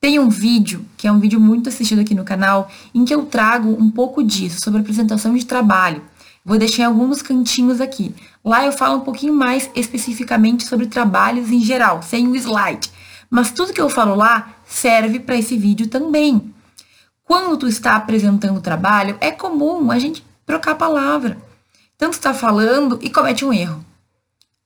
Tem 0.00 0.18
um 0.18 0.28
vídeo, 0.28 0.84
que 0.96 1.06
é 1.06 1.12
um 1.12 1.20
vídeo 1.20 1.38
muito 1.38 1.68
assistido 1.68 2.00
aqui 2.00 2.14
no 2.14 2.24
canal, 2.24 2.70
em 2.92 3.04
que 3.04 3.14
eu 3.14 3.26
trago 3.26 3.70
um 3.70 3.90
pouco 3.90 4.22
disso, 4.24 4.58
sobre 4.64 4.80
apresentação 4.80 5.34
de 5.34 5.46
trabalho. 5.46 6.02
Vou 6.44 6.58
deixar 6.58 6.86
alguns 6.86 7.22
cantinhos 7.22 7.80
aqui. 7.80 8.14
Lá 8.42 8.64
eu 8.64 8.72
falo 8.72 8.96
um 8.96 9.04
pouquinho 9.04 9.34
mais 9.34 9.70
especificamente 9.74 10.64
sobre 10.64 10.86
trabalhos 10.86 11.50
em 11.50 11.60
geral, 11.60 12.02
sem 12.02 12.26
o 12.26 12.34
slide. 12.34 12.90
Mas 13.28 13.52
tudo 13.52 13.72
que 13.72 13.80
eu 13.80 13.90
falo 13.90 14.16
lá 14.16 14.54
serve 14.64 15.20
para 15.20 15.36
esse 15.36 15.56
vídeo 15.56 15.86
também. 15.86 16.52
Quando 17.24 17.56
tu 17.58 17.68
está 17.68 17.94
apresentando 17.94 18.56
o 18.56 18.62
trabalho, 18.62 19.16
é 19.20 19.30
comum 19.30 19.90
a 19.90 19.98
gente 19.98 20.24
trocar 20.44 20.74
palavra. 20.74 21.49
Tu 22.00 22.08
está 22.08 22.32
falando 22.32 22.98
e 23.02 23.10
comete 23.10 23.44
um 23.44 23.52
erro. 23.52 23.84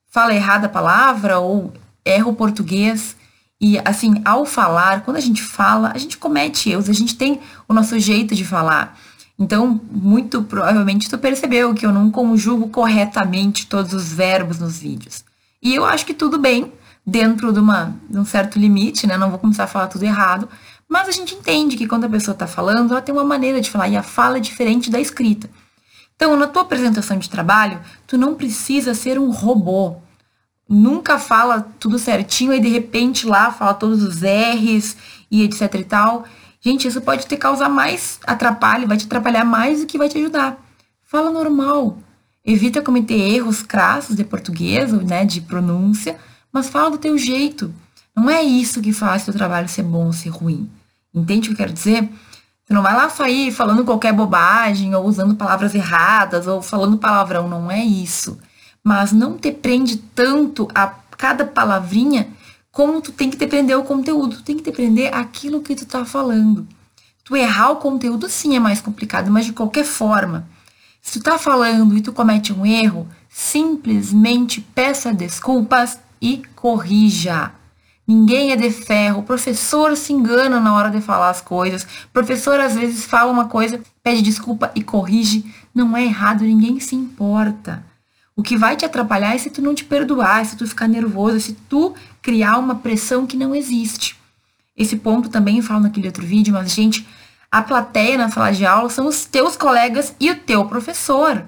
Fala 0.09 0.33
errada 0.33 0.67
a 0.67 0.69
palavra 0.69 1.37
ou 1.37 1.73
erra 2.05 2.29
o 2.29 2.33
português. 2.33 3.17
E, 3.59 3.77
assim, 3.83 4.21
ao 4.23 4.45
falar, 4.45 5.03
quando 5.03 5.17
a 5.17 5.21
gente 5.21 5.43
fala, 5.43 5.91
a 5.93 5.97
gente 5.97 6.17
comete 6.17 6.69
erros, 6.69 6.89
a 6.89 6.93
gente 6.93 7.17
tem 7.17 7.41
o 7.67 7.73
nosso 7.73 7.99
jeito 7.99 8.33
de 8.33 8.45
falar. 8.45 8.97
Então, 9.37 9.81
muito 9.91 10.43
provavelmente 10.43 11.09
tu 11.09 11.17
percebeu 11.17 11.73
que 11.73 11.85
eu 11.85 11.91
não 11.91 12.09
conjugo 12.09 12.69
corretamente 12.69 13.67
todos 13.67 13.93
os 13.93 14.13
verbos 14.13 14.57
nos 14.57 14.79
vídeos. 14.79 15.25
E 15.61 15.75
eu 15.75 15.83
acho 15.83 16.05
que 16.05 16.13
tudo 16.13 16.39
bem, 16.39 16.71
dentro 17.05 17.51
de, 17.51 17.59
uma, 17.59 17.93
de 18.09 18.17
um 18.17 18.23
certo 18.23 18.57
limite, 18.57 19.05
né? 19.05 19.17
Não 19.17 19.29
vou 19.29 19.39
começar 19.39 19.65
a 19.65 19.67
falar 19.67 19.87
tudo 19.87 20.05
errado. 20.05 20.47
Mas 20.87 21.09
a 21.09 21.11
gente 21.11 21.35
entende 21.35 21.75
que 21.75 21.85
quando 21.85 22.05
a 22.05 22.09
pessoa 22.09 22.31
está 22.33 22.47
falando, 22.47 22.91
ela 22.91 23.01
tem 23.01 23.13
uma 23.13 23.25
maneira 23.25 23.59
de 23.59 23.69
falar, 23.69 23.89
e 23.89 23.97
a 23.97 24.03
fala 24.03 24.37
é 24.37 24.39
diferente 24.39 24.89
da 24.89 25.01
escrita. 25.01 25.49
Então, 26.15 26.37
na 26.37 26.47
tua 26.47 26.61
apresentação 26.61 27.17
de 27.17 27.29
trabalho, 27.29 27.79
tu 28.07 28.17
não 28.17 28.35
precisa 28.35 28.93
ser 28.93 29.19
um 29.19 29.29
robô. 29.31 29.97
Nunca 30.67 31.19
fala 31.19 31.67
tudo 31.79 31.99
certinho 31.99 32.53
e 32.53 32.59
de 32.59 32.69
repente 32.69 33.27
lá 33.27 33.51
fala 33.51 33.73
todos 33.73 34.01
os 34.01 34.21
R's 34.21 34.97
e 35.29 35.43
etc 35.43 35.75
e 35.75 35.83
tal. 35.83 36.25
Gente, 36.61 36.87
isso 36.87 37.01
pode 37.01 37.27
te 37.27 37.37
causar 37.37 37.69
mais 37.69 38.19
atrapalho, 38.25 38.87
vai 38.87 38.97
te 38.97 39.05
atrapalhar 39.05 39.45
mais 39.45 39.81
do 39.81 39.85
que 39.85 39.97
vai 39.97 40.09
te 40.09 40.17
ajudar. 40.17 40.57
Fala 41.03 41.29
normal. 41.29 41.99
Evita 42.43 42.81
cometer 42.81 43.15
erros 43.15 43.61
crassos 43.61 44.15
de 44.15 44.23
português, 44.23 44.91
né, 44.91 45.25
de 45.25 45.41
pronúncia, 45.41 46.17
mas 46.51 46.69
fala 46.69 46.91
do 46.91 46.97
teu 46.97 47.17
jeito. 47.17 47.73
Não 48.15 48.29
é 48.29 48.41
isso 48.41 48.81
que 48.81 48.93
faz 48.93 49.25
teu 49.25 49.33
trabalho 49.33 49.67
ser 49.67 49.83
bom 49.83 50.05
ou 50.05 50.13
ser 50.13 50.29
ruim. 50.29 50.69
Entende 51.13 51.49
o 51.49 51.49
que 51.49 51.53
eu 51.53 51.57
quero 51.57 51.73
dizer? 51.73 52.09
Você 52.65 52.73
não 52.73 52.81
vai 52.81 52.95
lá 52.95 53.09
sair 53.09 53.51
falando 53.51 53.85
qualquer 53.85 54.11
bobagem, 54.11 54.95
ou 54.95 55.05
usando 55.05 55.35
palavras 55.35 55.75
erradas, 55.75 56.47
ou 56.47 56.63
falando 56.63 56.97
palavrão. 56.97 57.47
Não 57.47 57.69
é 57.69 57.83
isso. 57.83 58.39
Mas 58.83 59.11
não 59.11 59.37
te 59.37 59.51
prende 59.51 59.97
tanto 59.97 60.67
a 60.73 60.87
cada 61.15 61.45
palavrinha 61.45 62.27
como 62.71 63.01
tu 63.01 63.11
tem 63.11 63.29
que 63.29 63.37
te 63.37 63.45
prender 63.45 63.77
o 63.77 63.83
conteúdo. 63.83 64.37
Tu 64.37 64.43
tem 64.43 64.57
que 64.57 64.63
te 64.63 64.71
prender 64.71 65.13
aquilo 65.13 65.61
que 65.61 65.75
tu 65.75 65.85
tá 65.85 66.03
falando. 66.05 66.67
Tu 67.23 67.35
errar 67.35 67.69
o 67.71 67.75
conteúdo 67.75 68.27
sim 68.27 68.55
é 68.55 68.59
mais 68.59 68.81
complicado, 68.81 69.29
mas 69.29 69.45
de 69.45 69.53
qualquer 69.53 69.85
forma, 69.85 70.47
se 71.01 71.19
tu 71.19 71.23
tá 71.23 71.37
falando 71.37 71.95
e 71.95 72.01
tu 72.01 72.11
comete 72.11 72.51
um 72.51 72.65
erro, 72.65 73.07
simplesmente 73.29 74.59
peça 74.59 75.13
desculpas 75.13 75.99
e 76.19 76.41
corrija. 76.55 77.51
Ninguém 78.07 78.51
é 78.51 78.55
de 78.55 78.69
ferro. 78.69 79.19
O 79.19 79.23
professor 79.23 79.95
se 79.97 80.13
engana 80.13 80.59
na 80.59 80.73
hora 80.75 80.91
de 80.91 81.01
falar 81.01 81.29
as 81.29 81.41
coisas. 81.41 81.83
O 81.83 82.09
professor 82.13 82.59
às 82.59 82.75
vezes 82.75 83.05
fala 83.05 83.31
uma 83.31 83.47
coisa, 83.47 83.81
pede 84.03 84.21
desculpa 84.21 84.71
e 84.75 84.83
corrige. 84.83 85.45
Não 85.73 85.97
é 85.97 86.03
errado, 86.03 86.43
ninguém 86.43 86.79
se 86.79 86.95
importa. 86.95 87.83
O 88.35 88.43
que 88.43 88.57
vai 88.57 88.75
te 88.75 88.85
atrapalhar 88.85 89.33
é 89.33 89.37
se 89.37 89.49
tu 89.49 89.61
não 89.61 89.73
te 89.73 89.85
perdoar, 89.85 90.45
se 90.45 90.57
tu 90.57 90.67
ficar 90.67 90.87
nervoso, 90.87 91.39
se 91.39 91.53
tu 91.53 91.95
criar 92.21 92.57
uma 92.57 92.75
pressão 92.75 93.25
que 93.25 93.37
não 93.37 93.55
existe. 93.55 94.15
Esse 94.75 94.97
ponto 94.97 95.29
também 95.29 95.57
eu 95.57 95.63
falo 95.63 95.79
naquele 95.79 96.07
outro 96.07 96.25
vídeo, 96.25 96.53
mas, 96.53 96.73
gente, 96.73 97.07
a 97.49 97.61
plateia 97.61 98.17
na 98.17 98.29
sala 98.29 98.51
de 98.51 98.65
aula 98.65 98.89
são 98.89 99.07
os 99.07 99.25
teus 99.25 99.55
colegas 99.55 100.13
e 100.19 100.29
o 100.29 100.35
teu 100.35 100.65
professor. 100.65 101.45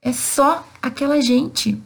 É 0.00 0.12
só 0.12 0.64
aquela 0.80 1.20
gente. 1.20 1.82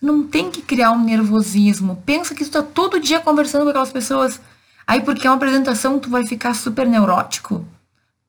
Não 0.00 0.22
tem 0.22 0.50
que 0.50 0.62
criar 0.62 0.92
um 0.92 1.04
nervosismo. 1.04 2.02
Pensa 2.06 2.34
que 2.34 2.44
tu 2.44 2.50
tá 2.50 2.62
todo 2.62 3.00
dia 3.00 3.20
conversando 3.20 3.64
com 3.64 3.70
aquelas 3.70 3.92
pessoas. 3.92 4.40
Aí 4.86 5.02
porque 5.02 5.26
é 5.26 5.30
uma 5.30 5.36
apresentação 5.36 5.98
tu 5.98 6.08
vai 6.10 6.26
ficar 6.26 6.54
super 6.54 6.86
neurótico? 6.86 7.64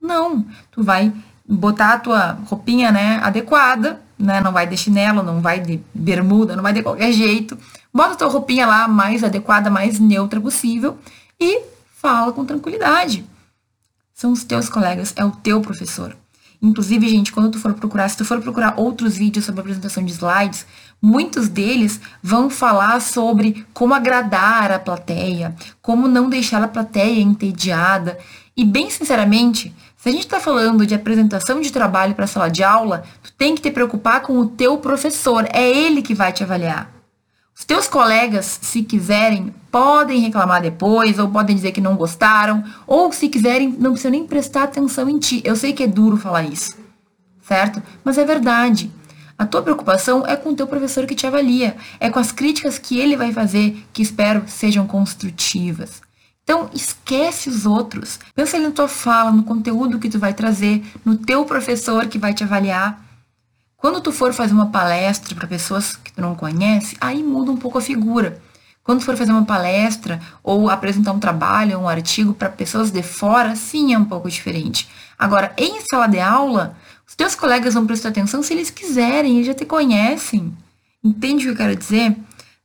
Não, 0.01 0.45
tu 0.71 0.84
vai 0.84 1.13
botar 1.47 1.93
a 1.93 1.99
tua 1.99 2.38
roupinha, 2.45 2.91
né, 2.91 3.19
adequada, 3.21 4.01
né? 4.17 4.41
Não 4.41 4.51
vai 4.51 4.67
de 4.67 4.77
chinelo, 4.77 5.23
não 5.23 5.41
vai 5.41 5.60
de 5.60 5.81
bermuda, 5.93 6.55
não 6.55 6.63
vai 6.63 6.73
de 6.73 6.84
qualquer 6.84 7.12
jeito. 7.12 7.57
Bota 7.93 8.13
a 8.13 8.17
tua 8.17 8.29
roupinha 8.29 8.65
lá 8.65 8.88
mais 8.88 9.23
adequada, 9.23 9.69
mais 9.69 9.99
neutra 9.99 10.39
possível 10.39 10.97
e 11.39 11.62
fala 11.95 12.31
com 12.31 12.45
tranquilidade. 12.45 13.25
São 14.13 14.31
os 14.31 14.43
teus 14.43 14.69
colegas, 14.69 15.13
é 15.15 15.25
o 15.25 15.31
teu 15.31 15.62
professor. 15.62 16.15
Inclusive, 16.62 17.10
gente, 17.10 17.32
quando 17.32 17.50
tu 17.50 17.60
for 17.60 17.74
procurar, 17.74 18.08
se 18.08 18.17
tu 18.17 18.24
for 18.24 18.39
procurar 18.39 18.76
outros 18.78 19.17
vídeos 19.17 19.45
sobre 19.45 19.62
apresentação 19.62 20.06
de 20.06 20.12
slides, 20.12 20.65
muitos 21.02 21.47
deles 21.47 22.00
vão 22.21 22.52
falar 22.52 23.02
sobre 23.02 23.65
como 23.74 23.95
agradar 23.95 24.71
a 24.71 24.78
plateia, 24.78 25.56
como 25.82 26.08
não 26.08 26.30
deixar 26.30 26.62
a 26.62 26.67
plateia 26.67 27.19
entediada. 27.19 28.19
E 28.56 28.63
bem 28.63 28.91
sinceramente, 28.91 29.74
se 29.97 30.10
a 30.10 30.12
gente 30.12 30.26
está 30.26 30.39
falando 30.39 30.86
de 30.86 30.93
apresentação 30.93 31.60
de 31.60 31.71
trabalho 31.71 32.13
para 32.13 32.28
sala 32.28 32.50
de 32.50 32.63
aula, 32.63 33.04
tu 33.24 33.34
tem 33.34 33.56
que 33.56 33.62
te 33.62 33.71
preocupar 33.71 34.21
com 34.21 34.38
o 34.38 34.45
teu 34.45 34.78
professor, 34.78 35.47
é 35.52 35.67
ele 35.67 36.04
que 36.04 36.13
vai 36.13 36.32
te 36.32 36.43
avaliar. 36.43 37.00
Os 37.62 37.65
teus 37.65 37.88
colegas, 37.88 38.58
se 38.60 38.82
quiserem, 38.82 39.54
podem 39.69 40.19
reclamar 40.19 40.63
depois, 40.63 41.19
ou 41.19 41.30
podem 41.30 41.56
dizer 41.56 41.71
que 41.71 41.80
não 41.80 41.95
gostaram, 41.95 42.63
ou 42.88 43.13
se 43.13 43.30
quiserem, 43.30 43.69
não 43.78 43.91
precisam 43.91 44.10
nem 44.10 44.26
prestar 44.26 44.63
atenção 44.63 45.08
em 45.08 45.19
ti. 45.19 45.43
Eu 45.45 45.56
sei 45.56 45.71
que 45.71 45.84
é 45.84 45.88
duro 45.88 46.17
falar 46.17 46.41
isso, 46.41 46.76
certo? 47.43 47.80
Mas 48.04 48.17
é 48.17 48.26
verdade. 48.26 48.91
A 49.38 49.45
tua 49.45 49.62
preocupação 49.62 50.26
é 50.26 50.36
com 50.36 50.50
o 50.50 50.56
teu 50.56 50.65
professor 50.65 51.06
que 51.06 51.13
te 51.13 51.28
avalia, 51.28 51.78
é 52.00 52.10
com 52.10 52.17
as 52.17 52.32
críticas 52.32 52.80
que 52.80 52.97
ele 53.00 53.15
vai 53.15 53.32
fazer, 53.32 53.86
que 53.93 54.02
espero 54.02 54.43
sejam 54.47 54.88
construtivas. 54.88 56.02
Então, 56.43 56.67
esquece 56.74 57.47
os 57.47 57.67
outros. 57.67 58.19
Pensa 58.34 58.58
na 58.58 58.71
tua 58.71 58.88
fala, 58.88 59.32
no 59.32 59.43
conteúdo 59.43 60.00
que 60.00 60.10
tu 60.10 60.17
vai 60.17 60.34
trazer, 60.34 60.84
no 61.06 61.15
teu 61.15 61.45
professor 61.45 62.08
que 62.08 62.17
vai 62.17 62.34
te 62.34 62.43
avaliar. 62.43 63.11
Quando 63.81 63.99
tu 63.99 64.11
for 64.11 64.31
fazer 64.31 64.53
uma 64.53 64.67
palestra 64.67 65.33
para 65.33 65.47
pessoas 65.47 65.95
que 65.95 66.13
tu 66.13 66.21
não 66.21 66.35
conhece, 66.35 66.95
aí 67.01 67.23
muda 67.23 67.51
um 67.51 67.57
pouco 67.57 67.79
a 67.79 67.81
figura. 67.81 68.39
Quando 68.83 68.99
tu 68.99 69.05
for 69.05 69.17
fazer 69.17 69.31
uma 69.31 69.43
palestra 69.43 70.21
ou 70.43 70.69
apresentar 70.69 71.11
um 71.11 71.19
trabalho, 71.19 71.79
um 71.79 71.89
artigo 71.89 72.31
para 72.31 72.47
pessoas 72.47 72.91
de 72.91 73.01
fora, 73.01 73.55
sim 73.55 73.91
é 73.91 73.97
um 73.97 74.05
pouco 74.05 74.29
diferente. 74.29 74.87
Agora, 75.17 75.51
em 75.57 75.81
sala 75.81 76.05
de 76.05 76.19
aula, 76.19 76.77
os 77.07 77.15
teus 77.15 77.33
colegas 77.33 77.73
vão 77.73 77.87
prestar 77.87 78.09
atenção 78.09 78.43
se 78.43 78.53
eles 78.53 78.69
quiserem, 78.69 79.37
eles 79.37 79.47
já 79.47 79.55
te 79.55 79.65
conhecem. 79.65 80.55
Entende 81.03 81.45
o 81.45 81.47
que 81.47 81.53
eu 81.53 81.65
quero 81.65 81.75
dizer? 81.75 82.15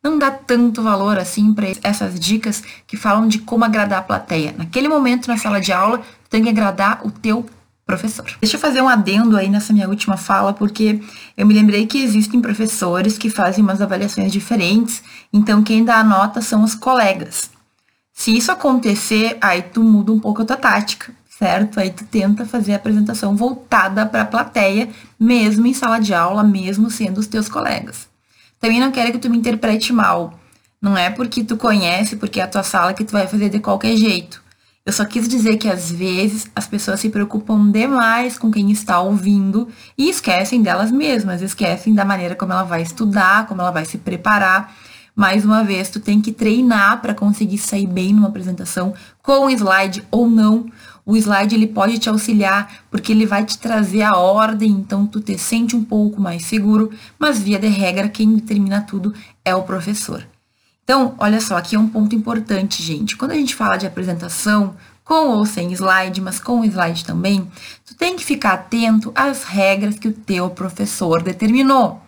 Não 0.03 0.19
dá 0.19 0.31
tanto 0.31 0.83
valor 0.83 1.17
assim 1.17 1.55
para 1.55 1.69
essas 1.83 2.21
dicas 2.21 2.63
que 2.87 2.99
falam 2.99 3.27
de 3.27 3.39
como 3.39 3.65
agradar 3.65 4.01
a 4.01 4.03
plateia. 4.03 4.55
Naquele 4.55 4.87
momento 4.87 5.29
na 5.29 5.39
sala 5.39 5.63
de 5.63 5.73
aula, 5.73 5.97
tu 5.97 6.29
tem 6.29 6.43
que 6.43 6.51
agradar 6.51 7.01
o 7.07 7.11
teu 7.11 7.47
professor. 7.87 8.27
Deixa 8.41 8.57
eu 8.57 8.61
fazer 8.61 8.83
um 8.83 8.89
adendo 8.89 9.37
aí 9.37 9.49
nessa 9.49 9.73
minha 9.73 9.89
última 9.89 10.17
fala, 10.17 10.53
porque 10.53 11.01
eu 11.37 11.47
me 11.47 11.55
lembrei 11.55 11.87
que 11.87 12.03
existem 12.03 12.41
professores 12.41 13.17
que 13.17 13.31
fazem 13.31 13.63
umas 13.63 13.81
avaliações 13.81 14.33
diferentes, 14.33 15.03
então 15.33 15.63
quem 15.63 15.85
dá 15.85 15.99
a 16.01 16.05
nota 16.05 16.43
são 16.43 16.65
os 16.65 16.75
colegas. 16.75 17.49
Se 18.13 18.37
isso 18.37 18.51
acontecer, 18.51 19.39
aí 19.41 19.63
tu 19.63 19.85
muda 19.85 20.11
um 20.11 20.19
pouco 20.19 20.43
a 20.43 20.45
tua 20.45 20.57
tática, 20.57 21.13
certo? 21.39 21.79
Aí 21.79 21.91
tu 21.91 22.05
tenta 22.05 22.45
fazer 22.45 22.73
a 22.73 22.77
apresentação 22.77 23.37
voltada 23.37 24.05
para 24.05 24.23
a 24.23 24.27
plateia, 24.27 24.89
mesmo 25.21 25.67
em 25.67 25.75
sala 25.75 26.01
de 26.01 26.13
aula, 26.13 26.43
mesmo 26.43 26.91
sendo 26.91 27.19
os 27.19 27.29
teus 27.29 27.49
colegas. 27.49 28.09
Também 28.59 28.81
não 28.81 28.91
quero 28.91 29.13
que 29.13 29.19
tu 29.19 29.31
me 29.31 29.39
interprete 29.39 29.93
mal. 29.93 30.41
Não 30.81 30.97
é 30.97 31.11
porque 31.11 31.45
tu 31.45 31.57
conhece, 31.57 32.17
porque 32.17 32.41
é 32.41 32.45
a 32.45 32.49
tua 32.49 32.63
sala 32.63 32.95
que 32.95 33.05
tu 33.05 33.13
vai 33.13 33.29
fazer 33.29 33.49
de 33.49 33.61
qualquer 33.61 33.97
jeito. 33.97 34.43
Eu 34.87 34.93
só 34.93 35.05
quis 35.05 35.27
dizer 35.27 35.57
que 35.57 35.69
às 35.69 35.91
vezes 35.91 36.47
as 36.55 36.69
pessoas 36.69 37.01
se 37.01 37.11
preocupam 37.11 37.69
demais 37.73 38.39
com 38.39 38.53
quem 38.53 38.71
está 38.71 39.01
ouvindo 39.01 39.67
e 39.99 40.09
esquecem 40.09 40.63
delas 40.63 40.93
mesmas, 40.93 41.43
esquecem 41.43 41.93
da 41.93 42.05
maneira 42.05 42.37
como 42.37 42.53
ela 42.53 42.63
vai 42.63 42.83
estudar, 42.83 43.49
como 43.49 43.61
ela 43.61 43.73
vai 43.73 43.85
se 43.85 43.99
preparar. 43.99 44.73
Mais 45.13 45.45
uma 45.45 45.65
vez, 45.65 45.91
tu 45.91 45.99
tem 45.99 46.21
que 46.21 46.31
treinar 46.31 47.03
para 47.03 47.15
conseguir 47.15 47.59
sair 47.59 47.89
bem 47.89 48.15
numa 48.15 48.29
apresentação 48.29 48.95
com 49.21 49.51
slide 49.51 50.05
ou 50.09 50.31
não. 50.31 50.67
O 51.05 51.17
slide 51.17 51.57
ele 51.57 51.67
pode 51.67 51.99
te 51.99 52.09
auxiliar 52.09 52.85
porque 52.89 53.11
ele 53.11 53.27
vai 53.27 53.45
te 53.45 53.59
trazer 53.59 54.03
a 54.03 54.17
ordem, 54.17 54.71
então 54.71 55.05
tu 55.05 55.21
te 55.21 55.37
sente 55.37 55.75
um 55.75 55.83
pouco 55.83 56.21
mais 56.21 56.45
seguro, 56.45 56.93
mas 57.19 57.41
via 57.41 57.59
de 57.59 57.67
regra 57.67 58.09
quem 58.09 58.37
determina 58.37 58.83
tudo 58.83 59.13
é 59.45 59.53
o 59.53 59.65
professor. 59.65 60.25
Então, 60.87 61.17
olha 61.19 61.41
só, 61.41 61.57
aqui 61.57 61.75
é 61.75 61.79
um 61.81 61.89
ponto 61.89 62.15
importante, 62.15 62.81
gente. 62.81 63.17
Quando 63.17 63.33
a 63.33 63.35
gente 63.35 63.57
fala 63.57 63.77
de 63.77 63.89
apresentação, 63.89 64.77
com 65.03 65.31
ou 65.31 65.45
sem 65.45 65.73
slide, 65.73 66.21
mas 66.21 66.39
com 66.39 66.65
slide 66.65 67.05
também, 67.05 67.51
tu 67.85 67.97
tem 67.97 68.15
que 68.15 68.25
ficar 68.25 68.53
atento 68.53 69.11
às 69.13 69.43
regras 69.43 69.99
que 69.99 70.07
o 70.07 70.13
teu 70.13 70.49
professor 70.49 71.21
determinou. 71.25 72.01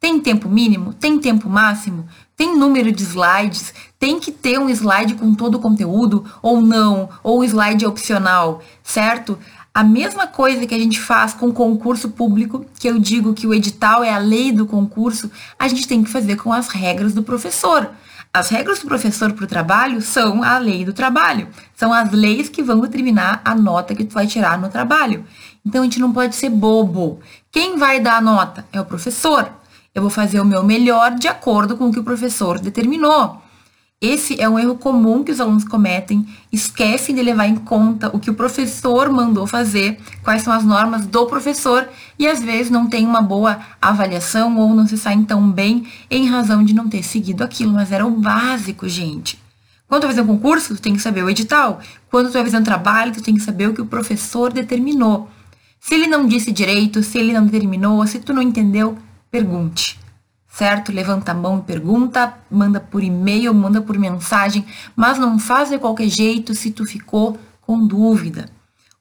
Tem 0.00 0.18
tempo 0.18 0.48
mínimo? 0.48 0.92
Tem 0.92 1.20
tempo 1.20 1.48
máximo? 1.48 2.04
Tem 2.36 2.58
número 2.58 2.90
de 2.90 3.04
slides? 3.04 3.72
Tem 3.96 4.18
que 4.18 4.32
ter 4.32 4.58
um 4.58 4.68
slide 4.70 5.14
com 5.14 5.32
todo 5.32 5.54
o 5.54 5.60
conteúdo 5.60 6.24
ou 6.42 6.60
não? 6.60 7.08
Ou 7.22 7.44
slide 7.44 7.86
opcional, 7.86 8.60
certo? 8.82 9.38
A 9.72 9.84
mesma 9.84 10.26
coisa 10.26 10.66
que 10.66 10.74
a 10.74 10.78
gente 10.80 10.98
faz 10.98 11.32
com 11.32 11.52
concurso 11.52 12.08
público, 12.08 12.66
que 12.76 12.88
eu 12.88 12.98
digo 12.98 13.34
que 13.34 13.46
o 13.46 13.54
edital 13.54 14.02
é 14.02 14.12
a 14.12 14.18
lei 14.18 14.50
do 14.50 14.66
concurso, 14.66 15.30
a 15.56 15.68
gente 15.68 15.86
tem 15.86 16.02
que 16.02 16.10
fazer 16.10 16.34
com 16.34 16.52
as 16.52 16.66
regras 16.66 17.14
do 17.14 17.22
professor. 17.22 17.88
As 18.36 18.50
regras 18.50 18.80
do 18.80 18.86
professor 18.86 19.32
para 19.32 19.44
o 19.46 19.48
trabalho 19.48 20.02
são 20.02 20.42
a 20.42 20.58
lei 20.58 20.84
do 20.84 20.92
trabalho. 20.92 21.48
São 21.74 21.90
as 21.90 22.12
leis 22.12 22.50
que 22.50 22.62
vão 22.62 22.80
determinar 22.80 23.40
a 23.42 23.54
nota 23.54 23.94
que 23.94 24.04
tu 24.04 24.12
vai 24.12 24.26
tirar 24.26 24.58
no 24.58 24.68
trabalho. 24.68 25.24
Então 25.64 25.80
a 25.80 25.84
gente 25.84 25.98
não 25.98 26.12
pode 26.12 26.34
ser 26.36 26.50
bobo. 26.50 27.18
Quem 27.50 27.78
vai 27.78 27.98
dar 27.98 28.18
a 28.18 28.20
nota? 28.20 28.66
É 28.70 28.78
o 28.78 28.84
professor. 28.84 29.50
Eu 29.94 30.02
vou 30.02 30.10
fazer 30.10 30.38
o 30.38 30.44
meu 30.44 30.62
melhor 30.62 31.12
de 31.12 31.26
acordo 31.26 31.78
com 31.78 31.86
o 31.86 31.90
que 31.90 31.98
o 31.98 32.04
professor 32.04 32.58
determinou. 32.58 33.40
Esse 34.00 34.38
é 34.38 34.46
um 34.46 34.58
erro 34.58 34.76
comum 34.76 35.24
que 35.24 35.32
os 35.32 35.40
alunos 35.40 35.64
cometem, 35.64 36.28
esquecem 36.52 37.14
de 37.14 37.22
levar 37.22 37.46
em 37.46 37.56
conta 37.56 38.14
o 38.14 38.20
que 38.20 38.28
o 38.28 38.34
professor 38.34 39.08
mandou 39.10 39.46
fazer, 39.46 39.98
quais 40.22 40.42
são 40.42 40.52
as 40.52 40.64
normas 40.66 41.06
do 41.06 41.24
professor 41.24 41.88
e 42.18 42.28
às 42.28 42.42
vezes 42.42 42.70
não 42.70 42.88
tem 42.88 43.06
uma 43.06 43.22
boa 43.22 43.58
avaliação 43.80 44.54
ou 44.58 44.74
não 44.74 44.86
se 44.86 44.98
saem 44.98 45.24
tão 45.24 45.50
bem 45.50 45.86
em 46.10 46.28
razão 46.28 46.62
de 46.62 46.74
não 46.74 46.90
ter 46.90 47.02
seguido 47.02 47.42
aquilo, 47.42 47.72
mas 47.72 47.90
era 47.90 48.06
o 48.06 48.10
básico, 48.10 48.86
gente. 48.86 49.40
Quando 49.88 50.02
tu 50.02 50.06
vai 50.08 50.14
fazer 50.14 50.28
um 50.28 50.34
concurso, 50.36 50.74
tu 50.74 50.82
tem 50.82 50.94
que 50.94 51.00
saber 51.00 51.22
o 51.22 51.30
edital. 51.30 51.80
Quando 52.10 52.26
tu 52.26 52.34
vai 52.34 52.44
fazer 52.44 52.58
um 52.58 52.64
trabalho, 52.64 53.14
tu 53.14 53.22
tem 53.22 53.34
que 53.34 53.40
saber 53.40 53.70
o 53.70 53.72
que 53.72 53.80
o 53.80 53.86
professor 53.86 54.52
determinou. 54.52 55.30
Se 55.80 55.94
ele 55.94 56.06
não 56.06 56.26
disse 56.26 56.52
direito, 56.52 57.02
se 57.02 57.16
ele 57.16 57.32
não 57.32 57.48
terminou, 57.48 58.06
se 58.06 58.18
tu 58.18 58.34
não 58.34 58.42
entendeu, 58.42 58.98
pergunte. 59.30 59.98
Certo? 60.56 60.90
Levanta 60.90 61.32
a 61.32 61.34
mão 61.34 61.58
e 61.58 61.62
pergunta, 61.62 62.32
manda 62.50 62.80
por 62.80 63.04
e-mail, 63.04 63.52
manda 63.52 63.82
por 63.82 63.98
mensagem, 63.98 64.64
mas 64.96 65.18
não 65.18 65.38
faz 65.38 65.68
de 65.68 65.78
qualquer 65.78 66.08
jeito 66.08 66.54
se 66.54 66.70
tu 66.70 66.86
ficou 66.86 67.38
com 67.60 67.86
dúvida. 67.86 68.48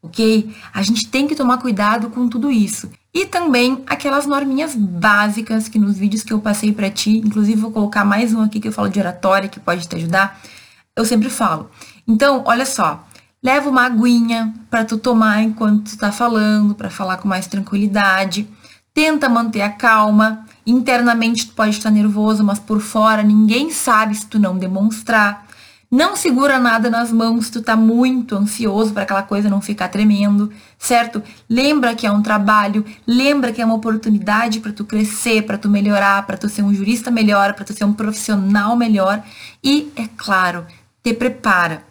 OK? 0.01 0.53
A 0.73 0.81
gente 0.81 1.07
tem 1.07 1.25
que 1.25 1.33
tomar 1.33 1.59
cuidado 1.59 2.09
com 2.09 2.27
tudo 2.27 2.51
isso. 2.51 2.91
E 3.13 3.25
também 3.25 3.81
aquelas 3.87 4.25
norminhas 4.25 4.75
básicas 4.75 5.69
que 5.69 5.79
nos 5.79 5.97
vídeos 5.97 6.23
que 6.23 6.33
eu 6.33 6.41
passei 6.41 6.73
para 6.73 6.89
ti, 6.89 7.19
inclusive 7.19 7.61
vou 7.61 7.71
colocar 7.71 8.03
mais 8.03 8.33
um 8.33 8.41
aqui 8.41 8.59
que 8.59 8.67
eu 8.67 8.73
falo 8.73 8.89
de 8.89 8.99
oratória 8.99 9.47
que 9.47 9.57
pode 9.57 9.87
te 9.87 9.95
ajudar. 9.95 10.41
Eu 10.93 11.05
sempre 11.05 11.29
falo. 11.29 11.71
Então, 12.05 12.43
olha 12.45 12.65
só, 12.65 13.07
leva 13.41 13.69
uma 13.69 13.85
aguinha 13.85 14.53
para 14.69 14.83
tu 14.83 14.97
tomar 14.97 15.41
enquanto 15.41 15.91
tu 15.91 15.97
tá 15.97 16.11
falando, 16.11 16.75
para 16.75 16.89
falar 16.89 17.15
com 17.15 17.29
mais 17.29 17.47
tranquilidade. 17.47 18.45
Tenta 18.93 19.29
manter 19.29 19.61
a 19.61 19.69
calma. 19.69 20.45
Internamente 20.65 21.47
tu 21.47 21.53
pode 21.53 21.71
estar 21.71 21.91
nervoso, 21.91 22.43
mas 22.43 22.57
por 22.57 22.79
fora 22.79 23.21
ninguém 23.21 23.69
sabe 23.69 24.15
se 24.15 24.25
tu 24.25 24.39
não 24.39 24.57
demonstrar. 24.57 25.45
Não 25.91 26.15
segura 26.15 26.59
nada 26.59 26.89
nas 26.89 27.11
mãos 27.11 27.49
tu 27.49 27.61
tá 27.61 27.75
muito 27.75 28.35
ansioso 28.35 28.91
para 28.91 29.03
aquela 29.03 29.21
coisa 29.21 29.49
não 29.49 29.61
ficar 29.61 29.87
tremendo, 29.87 30.51
certo? 30.79 31.21
Lembra 31.47 31.93
que 31.93 32.07
é 32.07 32.11
um 32.11 32.21
trabalho, 32.21 32.83
lembra 33.05 33.53
que 33.53 33.61
é 33.61 33.65
uma 33.65 33.75
oportunidade 33.75 34.59
para 34.59 34.73
tu 34.73 34.83
crescer, 34.83 35.43
para 35.43 35.57
tu 35.57 35.69
melhorar, 35.69 36.25
para 36.25 36.37
tu 36.37 36.49
ser 36.49 36.63
um 36.63 36.73
jurista 36.73 37.11
melhor, 37.11 37.53
para 37.53 37.63
tu 37.63 37.73
ser 37.73 37.85
um 37.85 37.93
profissional 37.93 38.75
melhor 38.75 39.23
e, 39.63 39.91
é 39.95 40.07
claro, 40.17 40.65
te 41.03 41.13
prepara, 41.13 41.83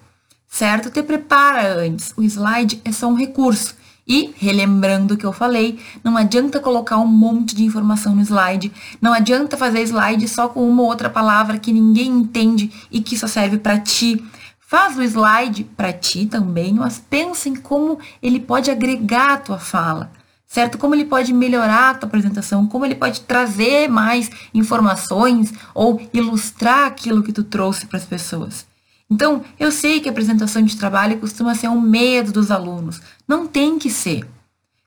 certo? 0.49 0.91
Te 0.91 1.03
prepara 1.03 1.81
antes. 1.81 2.13
O 2.17 2.23
slide 2.23 2.83
é 2.85 2.91
só 2.91 3.07
um 3.07 3.15
recurso. 3.15 3.77
E, 4.07 4.35
relembrando 4.37 5.15
o 5.15 5.17
que 5.17 5.25
eu 5.25 5.33
falei, 5.33 5.79
não 6.03 6.17
adianta 6.17 6.61
colocar 6.61 6.99
um 6.99 7.07
monte 7.07 7.57
de 7.57 7.65
informação 7.65 8.15
no 8.15 8.21
slide, 8.21 8.71
não 9.01 9.15
adianta 9.15 9.57
fazer 9.57 9.81
slide 9.83 10.29
só 10.29 10.49
com 10.49 10.69
uma 10.69 10.83
ou 10.83 10.89
outra 10.89 11.09
palavra 11.09 11.59
que 11.59 11.73
ninguém 11.73 12.09
entende 12.09 12.71
e 12.91 13.01
que 13.01 13.17
só 13.17 13.27
serve 13.27 13.57
para 13.57 13.79
ti. 13.79 14.23
Faz 14.61 14.99
o 14.99 15.03
slide 15.03 15.65
para 15.77 15.93
ti 15.93 16.27
também, 16.27 16.75
mas 16.75 16.99
pensa 16.99 17.49
em 17.49 17.55
como 17.55 17.99
ele 18.23 18.41
pode 18.41 18.71
agregar 18.71 19.35
a 19.35 19.39
tua 19.39 19.59
fala, 19.59 20.11
certo? 20.47 20.77
Como 20.77 20.95
ele 20.95 21.07
pode 21.07 21.33
melhorar 21.33 21.91
a 21.91 21.95
tua 21.95 22.07
apresentação, 22.07 22.67
como 22.67 22.85
ele 22.85 22.95
pode 22.95 23.23
trazer 23.23 23.89
mais 23.89 24.31
informações 24.53 25.53
ou 25.75 26.01
ilustrar 26.13 26.89
aquilo 26.89 27.23
que 27.23 27.33
tu 27.33 27.43
trouxe 27.43 27.87
para 27.87 27.99
as 27.99 28.05
pessoas. 28.05 28.67
Então, 29.11 29.45
eu 29.59 29.71
sei 29.71 30.01
que 30.01 30.09
a 30.09 30.13
apresentação 30.13 30.63
de 30.63 30.77
trabalho 30.77 31.19
costuma 31.19 31.55
ser 31.55 31.69
um 31.69 31.81
medo 31.81 32.33
dos 32.33 32.51
alunos. 32.51 33.01
Não 33.29 33.47
tem 33.47 33.79
que 33.79 33.91
ser. 33.91 34.27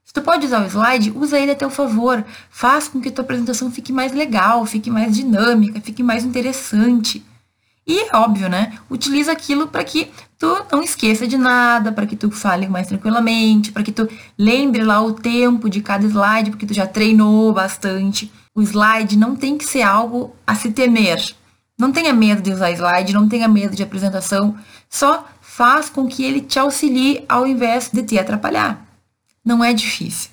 Se 0.04 0.12
tu 0.12 0.22
pode 0.22 0.46
usar 0.46 0.62
o 0.62 0.66
slide, 0.66 1.12
usa 1.14 1.38
ele 1.38 1.52
a 1.52 1.56
teu 1.56 1.70
favor. 1.70 2.24
Faz 2.50 2.88
com 2.88 3.00
que 3.00 3.10
tua 3.10 3.22
apresentação 3.22 3.70
fique 3.70 3.92
mais 3.92 4.12
legal, 4.12 4.64
fique 4.64 4.90
mais 4.90 5.14
dinâmica, 5.14 5.80
fique 5.80 6.02
mais 6.02 6.24
interessante. 6.24 7.24
E 7.86 8.00
é 8.00 8.16
óbvio, 8.16 8.50
né? 8.50 8.78
Utiliza 8.90 9.32
aquilo 9.32 9.68
para 9.68 9.82
que 9.82 10.10
tu 10.38 10.46
não 10.70 10.82
esqueça 10.82 11.26
de 11.26 11.38
nada, 11.38 11.90
para 11.90 12.06
que 12.06 12.16
tu 12.16 12.30
fale 12.30 12.68
mais 12.68 12.86
tranquilamente, 12.86 13.72
para 13.72 13.82
que 13.82 13.92
tu 13.92 14.06
lembre 14.36 14.82
lá 14.82 15.00
o 15.00 15.12
tempo 15.12 15.70
de 15.70 15.80
cada 15.80 16.06
slide, 16.06 16.50
porque 16.50 16.66
tu 16.66 16.74
já 16.74 16.86
treinou 16.86 17.50
bastante. 17.52 18.30
O 18.54 18.60
slide 18.60 19.16
não 19.16 19.34
tem 19.34 19.56
que 19.56 19.64
ser 19.64 19.82
algo 19.82 20.34
a 20.46 20.54
se 20.54 20.70
temer. 20.70 21.34
Não 21.78 21.92
tenha 21.92 22.12
medo 22.12 22.42
de 22.42 22.52
usar 22.52 22.72
slide, 22.72 23.14
não 23.14 23.28
tenha 23.28 23.46
medo 23.46 23.76
de 23.76 23.84
apresentação, 23.84 24.56
só 24.90 25.24
faz 25.40 25.88
com 25.88 26.08
que 26.08 26.24
ele 26.24 26.40
te 26.40 26.58
auxilie 26.58 27.24
ao 27.28 27.46
invés 27.46 27.88
de 27.92 28.02
te 28.02 28.18
atrapalhar. 28.18 28.84
Não 29.44 29.62
é 29.62 29.72
difícil. 29.72 30.30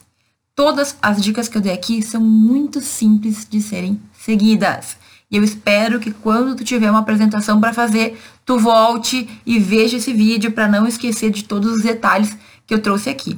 Todas 0.56 0.98
as 1.02 1.22
dicas 1.22 1.48
que 1.48 1.58
eu 1.58 1.62
dei 1.62 1.74
aqui 1.74 2.02
são 2.02 2.22
muito 2.22 2.82
simples 2.82 3.46
de 3.48 3.62
serem 3.62 4.02
seguidas. 4.14 4.98
E 5.30 5.38
eu 5.38 5.44
espero 5.44 6.00
que 6.00 6.12
quando 6.12 6.56
tu 6.56 6.64
tiver 6.64 6.90
uma 6.90 7.02
apresentação 7.02 7.60
para 7.60 7.74
fazer, 7.74 8.20
tu 8.46 8.58
volte 8.58 9.30
e 9.46 9.60
veja 9.60 9.98
esse 9.98 10.14
vídeo 10.14 10.52
para 10.52 10.68
não 10.68 10.88
esquecer 10.88 11.30
de 11.30 11.44
todos 11.44 11.74
os 11.74 11.84
detalhes 11.84 12.36
que 12.66 12.74
eu 12.74 12.82
trouxe 12.82 13.10
aqui. 13.10 13.38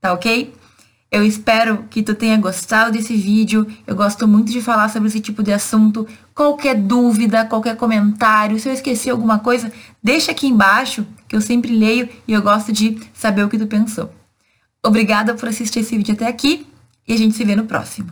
Tá 0.00 0.12
ok? 0.12 0.52
Eu 1.14 1.22
espero 1.22 1.84
que 1.88 2.02
tu 2.02 2.12
tenha 2.12 2.36
gostado 2.36 2.90
desse 2.90 3.14
vídeo. 3.14 3.64
Eu 3.86 3.94
gosto 3.94 4.26
muito 4.26 4.50
de 4.50 4.60
falar 4.60 4.88
sobre 4.88 5.06
esse 5.06 5.20
tipo 5.20 5.44
de 5.44 5.52
assunto. 5.52 6.08
Qualquer 6.34 6.74
dúvida, 6.74 7.44
qualquer 7.44 7.76
comentário, 7.76 8.58
se 8.58 8.68
eu 8.68 8.72
esqueci 8.72 9.08
alguma 9.08 9.38
coisa, 9.38 9.70
deixa 10.02 10.32
aqui 10.32 10.48
embaixo, 10.48 11.06
que 11.28 11.36
eu 11.36 11.40
sempre 11.40 11.70
leio 11.70 12.08
e 12.26 12.32
eu 12.32 12.42
gosto 12.42 12.72
de 12.72 12.98
saber 13.12 13.44
o 13.44 13.48
que 13.48 13.56
tu 13.56 13.68
pensou. 13.68 14.12
Obrigada 14.84 15.34
por 15.34 15.48
assistir 15.48 15.78
esse 15.78 15.96
vídeo 15.96 16.14
até 16.14 16.26
aqui 16.26 16.66
e 17.06 17.12
a 17.12 17.16
gente 17.16 17.36
se 17.36 17.44
vê 17.44 17.54
no 17.54 17.64
próximo. 17.64 18.10